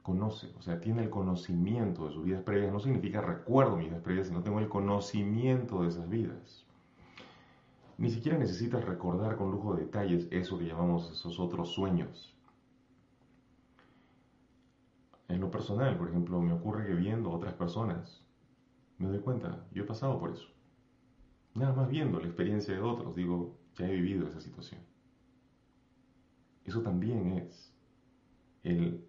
[0.01, 2.73] Conoce, o sea, tiene el conocimiento de sus vidas previas.
[2.73, 6.65] No significa recuerdo mis vidas previas, sino tengo el conocimiento de esas vidas.
[7.97, 12.35] Ni siquiera necesitas recordar con lujo de detalles eso que llamamos esos otros sueños.
[15.29, 18.21] En lo personal, por ejemplo, me ocurre que viendo otras personas,
[18.97, 20.52] me doy cuenta, yo he pasado por eso.
[21.55, 24.81] Nada más viendo la experiencia de otros, digo, ya he vivido esa situación.
[26.65, 27.71] Eso también es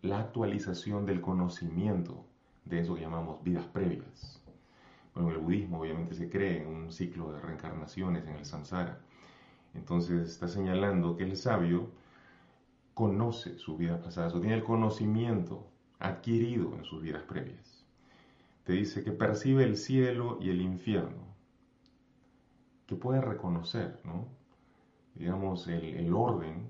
[0.02, 2.26] la actualización del conocimiento
[2.64, 4.42] de eso que llamamos vidas previas.
[5.14, 9.00] Bueno, el budismo obviamente se cree en un ciclo de reencarnaciones en el samsara.
[9.74, 11.90] Entonces está señalando que el sabio
[12.94, 15.68] conoce sus vidas pasadas o tiene el conocimiento
[16.00, 17.84] adquirido en sus vidas previas.
[18.64, 21.33] Te dice que percibe el cielo y el infierno,
[22.86, 24.26] que puede reconocer, ¿no?
[25.14, 26.68] digamos, el, el orden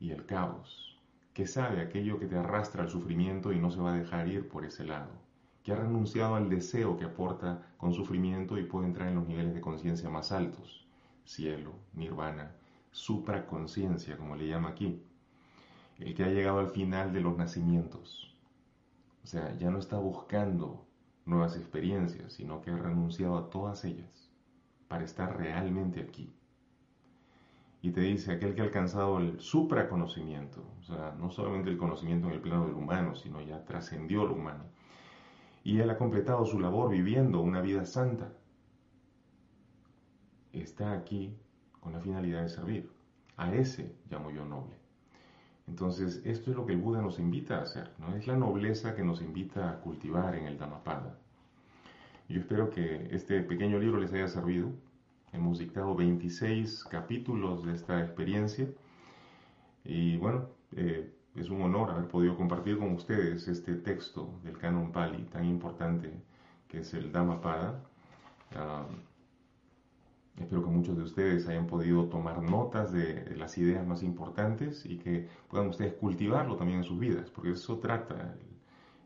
[0.00, 0.98] y el caos,
[1.32, 4.48] que sabe aquello que te arrastra al sufrimiento y no se va a dejar ir
[4.48, 5.10] por ese lado,
[5.62, 9.54] que ha renunciado al deseo que aporta con sufrimiento y puede entrar en los niveles
[9.54, 10.86] de conciencia más altos,
[11.24, 12.52] cielo, nirvana,
[12.90, 15.02] supraconciencia, como le llama aquí,
[15.98, 18.36] el que ha llegado al final de los nacimientos.
[19.22, 20.84] O sea, ya no está buscando
[21.24, 24.23] nuevas experiencias, sino que ha renunciado a todas ellas
[24.94, 26.32] para estar realmente aquí
[27.82, 32.28] y te dice aquel que ha alcanzado el supraconocimiento, o sea, no solamente el conocimiento
[32.28, 34.62] en el plano del humano, sino ya trascendió lo humano.
[35.64, 38.32] Y él ha completado su labor viviendo una vida santa.
[40.52, 41.36] Está aquí
[41.80, 42.92] con la finalidad de servir.
[43.36, 44.76] A ese llamo yo noble.
[45.66, 48.14] Entonces, esto es lo que el Buda nos invita a hacer, ¿no?
[48.14, 51.18] Es la nobleza que nos invita a cultivar en el Dhammapada.
[52.28, 54.72] Yo espero que este pequeño libro les haya servido.
[55.32, 58.66] Hemos dictado 26 capítulos de esta experiencia
[59.84, 64.90] y bueno, eh, es un honor haber podido compartir con ustedes este texto del Canon
[64.90, 66.12] Pali tan importante
[66.66, 67.82] que es el Dhammapada.
[68.52, 74.86] Uh, espero que muchos de ustedes hayan podido tomar notas de las ideas más importantes
[74.86, 78.34] y que puedan ustedes cultivarlo también en sus vidas, porque eso trata.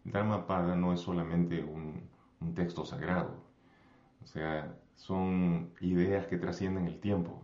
[0.05, 2.08] El Dhammapada no es solamente un,
[2.41, 3.43] un texto sagrado,
[4.23, 7.43] o sea, son ideas que trascienden el tiempo,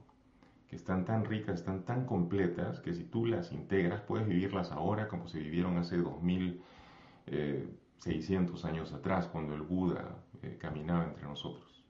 [0.68, 5.08] que están tan ricas, están tan completas, que si tú las integras puedes vivirlas ahora
[5.08, 11.84] como se vivieron hace 2600 años atrás, cuando el Buda eh, caminaba entre nosotros.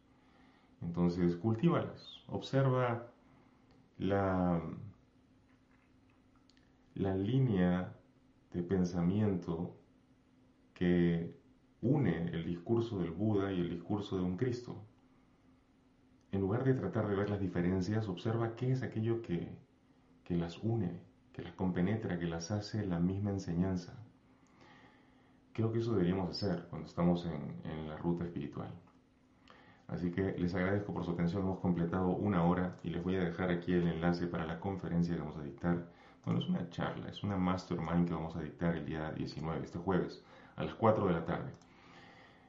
[0.82, 3.06] Entonces, cultívalas, observa
[3.98, 4.60] la,
[6.94, 7.92] la línea
[8.52, 9.74] de pensamiento
[10.74, 11.34] que
[11.84, 14.84] une el discurso del Buda y el discurso de un Cristo
[16.34, 19.56] en lugar de tratar de ver las diferencias, observa qué es aquello que,
[20.30, 21.00] las une,
[21.32, 23.94] que las compenetra, que las hace la misma enseñanza.
[25.52, 28.68] Creo que eso deberíamos hacer cuando estamos en, la ruta espiritual.
[29.86, 31.42] Así que les agradezco por su atención.
[31.42, 35.14] Hemos completado una hora y les voy a dejar aquí el enlace para la conferencia
[35.14, 35.86] que vamos a dictar.
[36.24, 39.78] Bueno, es una charla, es una mastermind que vamos a dictar el día 19, este
[39.78, 40.24] jueves,
[40.56, 41.52] a las 4 de la tarde.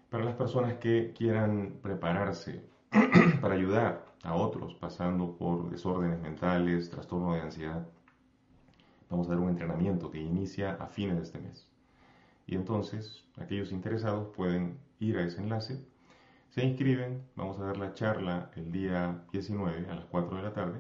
[0.10, 2.64] Para las personas que quieran prepararse
[3.42, 7.88] para ayudar a otros pasando por desórdenes mentales, trastorno de ansiedad.
[9.10, 11.68] Vamos a dar un entrenamiento que inicia a fines de este mes.
[12.48, 15.84] Y entonces aquellos interesados pueden ir a ese enlace,
[16.50, 20.54] se inscriben, vamos a dar la charla el día 19 a las 4 de la
[20.54, 20.80] tarde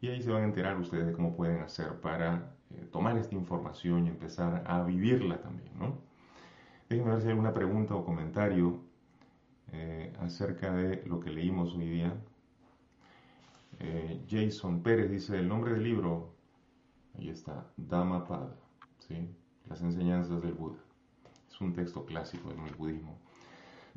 [0.00, 3.34] y ahí se van a enterar ustedes de cómo pueden hacer para eh, tomar esta
[3.34, 5.70] información y empezar a vivirla también.
[5.78, 5.98] ¿no?
[6.88, 8.80] Déjenme ver si hay alguna pregunta o comentario
[9.72, 12.14] eh, acerca de lo que leímos hoy día.
[13.80, 16.34] Eh, Jason Pérez dice, el nombre del libro,
[17.18, 18.56] ahí está, Dhammapada,
[19.06, 19.28] ¿sí?
[19.68, 20.78] las enseñanzas del Buda.
[21.48, 23.18] Es un texto clásico del budismo.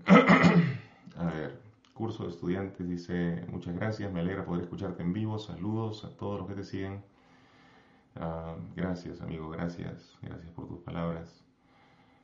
[1.16, 1.62] a ver,
[1.94, 6.40] curso de estudiantes dice, muchas gracias, me alegra poder escucharte en vivo, saludos a todos
[6.40, 7.04] los que te siguen.
[8.16, 11.46] Ah, gracias, amigo, gracias, gracias por tus palabras.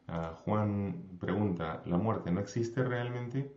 [0.08, 3.52] Ah, Juan pregunta, ¿la muerte no existe realmente?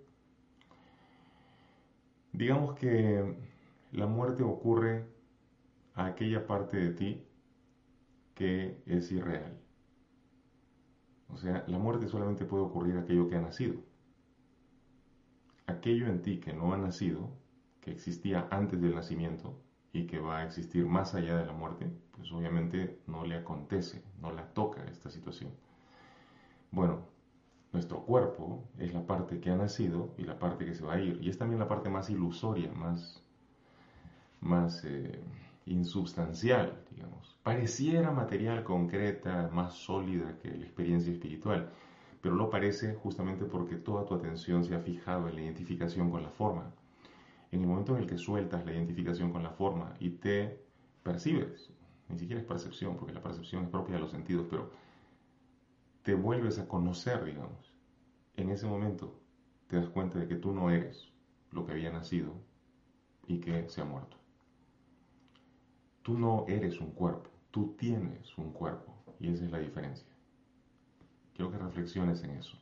[2.33, 3.37] Digamos que
[3.93, 5.07] la muerte ocurre
[5.95, 7.27] a aquella parte de ti
[8.35, 9.59] que es irreal.
[11.29, 13.77] O sea, la muerte solamente puede ocurrir a aquello que ha nacido.
[15.67, 17.31] Aquello en ti que no ha nacido,
[17.81, 21.91] que existía antes del nacimiento y que va a existir más allá de la muerte,
[22.13, 25.53] pues obviamente no le acontece, no la toca esta situación.
[26.73, 27.07] Bueno,
[27.73, 31.01] nuestro cuerpo es la parte que ha nacido y la parte que se va a
[31.01, 31.19] ir.
[31.23, 33.23] Y es también la parte más ilusoria, más,
[34.41, 35.21] más eh,
[35.67, 37.39] insubstancial, digamos.
[37.43, 41.71] Pareciera material, concreta, más sólida que la experiencia espiritual,
[42.21, 46.23] pero lo parece justamente porque toda tu atención se ha fijado en la identificación con
[46.23, 46.73] la forma.
[47.51, 50.63] En el momento en el que sueltas la identificación con la forma y te
[51.03, 51.73] percibes,
[52.09, 54.71] ni siquiera es percepción, porque la percepción es propia de los sentidos, pero
[56.03, 57.75] te vuelves a conocer, digamos,
[58.37, 59.21] en ese momento
[59.69, 61.09] te das cuenta de que tú no eres
[61.53, 62.35] lo que había nacido
[63.27, 64.17] y que se ha muerto.
[66.03, 70.09] Tú no eres un cuerpo, tú tienes un cuerpo y esa es la diferencia.
[71.35, 72.59] Quiero que reflexiones en eso.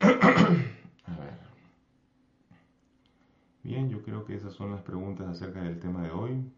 [0.00, 1.38] a ver.
[3.62, 6.52] Bien, yo creo que esas son las preguntas acerca del tema de hoy.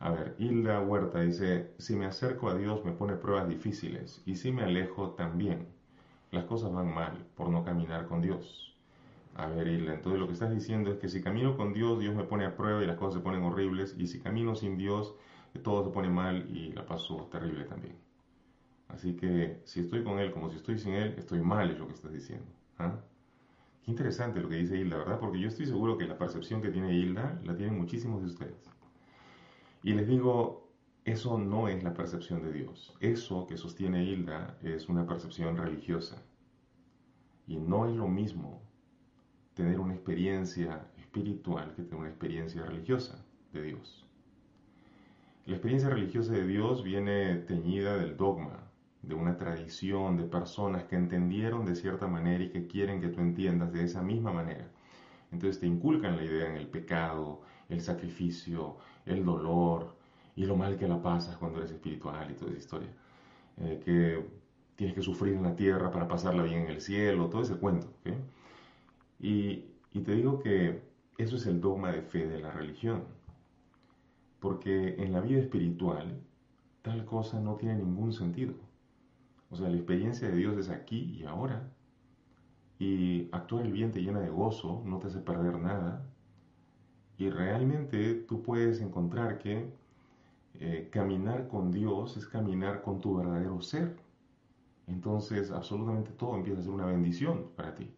[0.00, 4.36] A ver, Hilda Huerta dice, si me acerco a Dios me pone pruebas difíciles y
[4.36, 5.66] si me alejo también.
[6.30, 8.76] Las cosas van mal por no caminar con Dios.
[9.34, 12.14] A ver, Hilda, entonces lo que estás diciendo es que si camino con Dios, Dios
[12.14, 15.14] me pone a prueba y las cosas se ponen horribles, y si camino sin Dios,
[15.62, 17.96] todo se pone mal y la paso terrible también.
[18.88, 21.86] Así que si estoy con Él como si estoy sin Él, estoy mal, es lo
[21.86, 22.46] que estás diciendo.
[22.78, 23.00] ¿ah?
[23.84, 25.18] Qué interesante lo que dice Hilda, ¿verdad?
[25.18, 28.77] Porque yo estoy seguro que la percepción que tiene Hilda la tienen muchísimos de ustedes.
[29.82, 30.68] Y les digo,
[31.04, 32.94] eso no es la percepción de Dios.
[33.00, 36.22] Eso que sostiene Hilda es una percepción religiosa.
[37.46, 38.62] Y no es lo mismo
[39.54, 44.06] tener una experiencia espiritual que tener una experiencia religiosa de Dios.
[45.46, 48.70] La experiencia religiosa de Dios viene teñida del dogma,
[49.00, 53.20] de una tradición, de personas que entendieron de cierta manera y que quieren que tú
[53.20, 54.68] entiendas de esa misma manera.
[55.32, 58.76] Entonces te inculcan la idea en el pecado, el sacrificio,
[59.08, 59.94] el dolor
[60.36, 62.88] y lo mal que la pasas cuando eres espiritual y toda esa historia.
[63.58, 64.24] Eh, que
[64.76, 67.88] tienes que sufrir en la tierra para pasarla bien en el cielo, todo ese cuento.
[69.20, 70.80] Y, y te digo que
[71.18, 73.02] eso es el dogma de fe de la religión.
[74.38, 76.20] Porque en la vida espiritual
[76.82, 78.54] tal cosa no tiene ningún sentido.
[79.50, 81.68] O sea, la experiencia de Dios es aquí y ahora.
[82.78, 86.04] Y actuar el bien te llena de gozo, no te hace perder nada.
[87.18, 89.68] Y realmente tú puedes encontrar que
[90.54, 93.96] eh, caminar con Dios es caminar con tu verdadero ser.
[94.86, 97.90] Entonces, absolutamente todo empieza a ser una bendición para ti.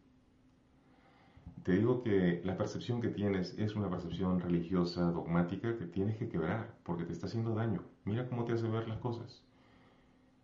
[1.62, 6.28] Te digo que la percepción que tienes es una percepción religiosa, dogmática, que tienes que
[6.28, 7.82] quebrar porque te está haciendo daño.
[8.04, 9.42] Mira cómo te hace ver las cosas.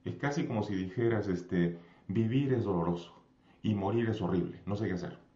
[0.05, 3.15] Es casi como si dijeras, este, vivir es doloroso
[3.63, 5.19] y morir es horrible, no sé qué hacer.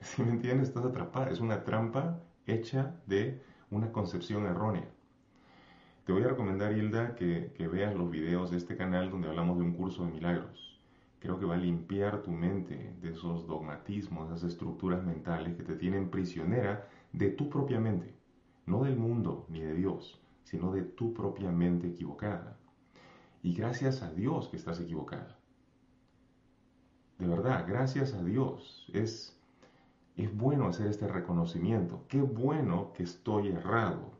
[0.00, 3.40] Si me entiendes, estás atrapada, es una trampa hecha de
[3.70, 4.88] una concepción errónea.
[6.04, 9.64] Te voy a recomendar, Hilda, que, veas los videos de este canal donde hablamos de
[9.64, 10.80] un curso de milagros.
[11.20, 15.62] Creo que va a limpiar tu mente de esos dogmatismos, de esas estructuras mentales que
[15.62, 18.16] te tienen prisionera de tu propia mente,
[18.66, 22.58] no del mundo ni de Dios, sino de tu propia mente equivocada.
[23.42, 25.38] Y gracias a Dios que estás equivocada.
[27.18, 28.90] De verdad, gracias a Dios.
[28.92, 29.40] Es,
[30.16, 32.04] es bueno hacer este reconocimiento.
[32.08, 34.12] Qué bueno que estoy errado.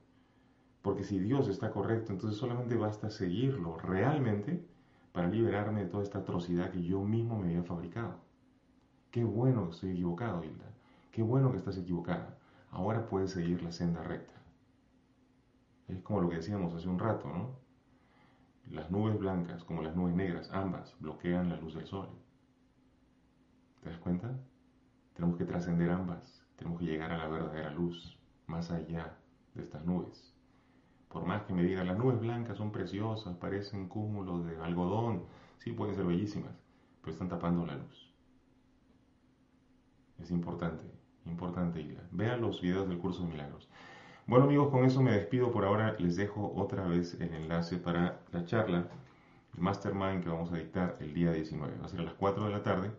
[0.80, 4.66] Porque si Dios está correcto, entonces solamente basta seguirlo realmente
[5.12, 8.16] para liberarme de toda esta atrocidad que yo mismo me había fabricado.
[9.10, 10.72] Qué bueno que estoy equivocado, Hilda.
[11.10, 12.38] Qué bueno que estás equivocada.
[12.70, 14.32] Ahora puedes seguir la senda recta.
[15.88, 17.50] Es como lo que decíamos hace un rato, ¿no?
[18.70, 22.08] Las nubes blancas como las nubes negras, ambas bloquean la luz del sol.
[23.82, 24.34] ¿Te das cuenta?
[25.14, 26.44] Tenemos que trascender ambas.
[26.56, 29.16] Tenemos que llegar a la verdadera luz, más allá
[29.54, 30.32] de estas nubes.
[31.08, 35.24] Por más que me digan, las nubes blancas son preciosas, parecen cúmulos de algodón,
[35.58, 36.54] sí pueden ser bellísimas,
[37.00, 38.12] pero están tapando la luz.
[40.18, 40.84] Es importante,
[41.26, 42.02] importante, Isla.
[42.12, 43.68] Vean los videos del curso de milagros.
[44.26, 45.96] Bueno amigos, con eso me despido por ahora.
[45.98, 48.86] Les dejo otra vez el enlace para la charla,
[49.54, 51.76] el mastermind que vamos a dictar el día 19.
[51.78, 52.92] Va a ser a las 4 de la tarde.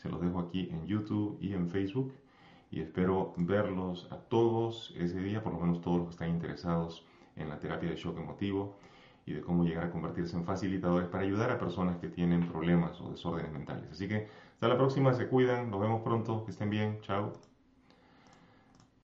[0.00, 2.14] Se los dejo aquí en YouTube y en Facebook.
[2.70, 7.04] Y espero verlos a todos ese día, por lo menos todos los que están interesados
[7.34, 8.76] en la terapia de shock emotivo
[9.26, 13.00] y de cómo llegar a convertirse en facilitadores para ayudar a personas que tienen problemas
[13.00, 13.90] o desórdenes mentales.
[13.90, 17.32] Así que hasta la próxima, se cuidan, nos vemos pronto, que estén bien, chao.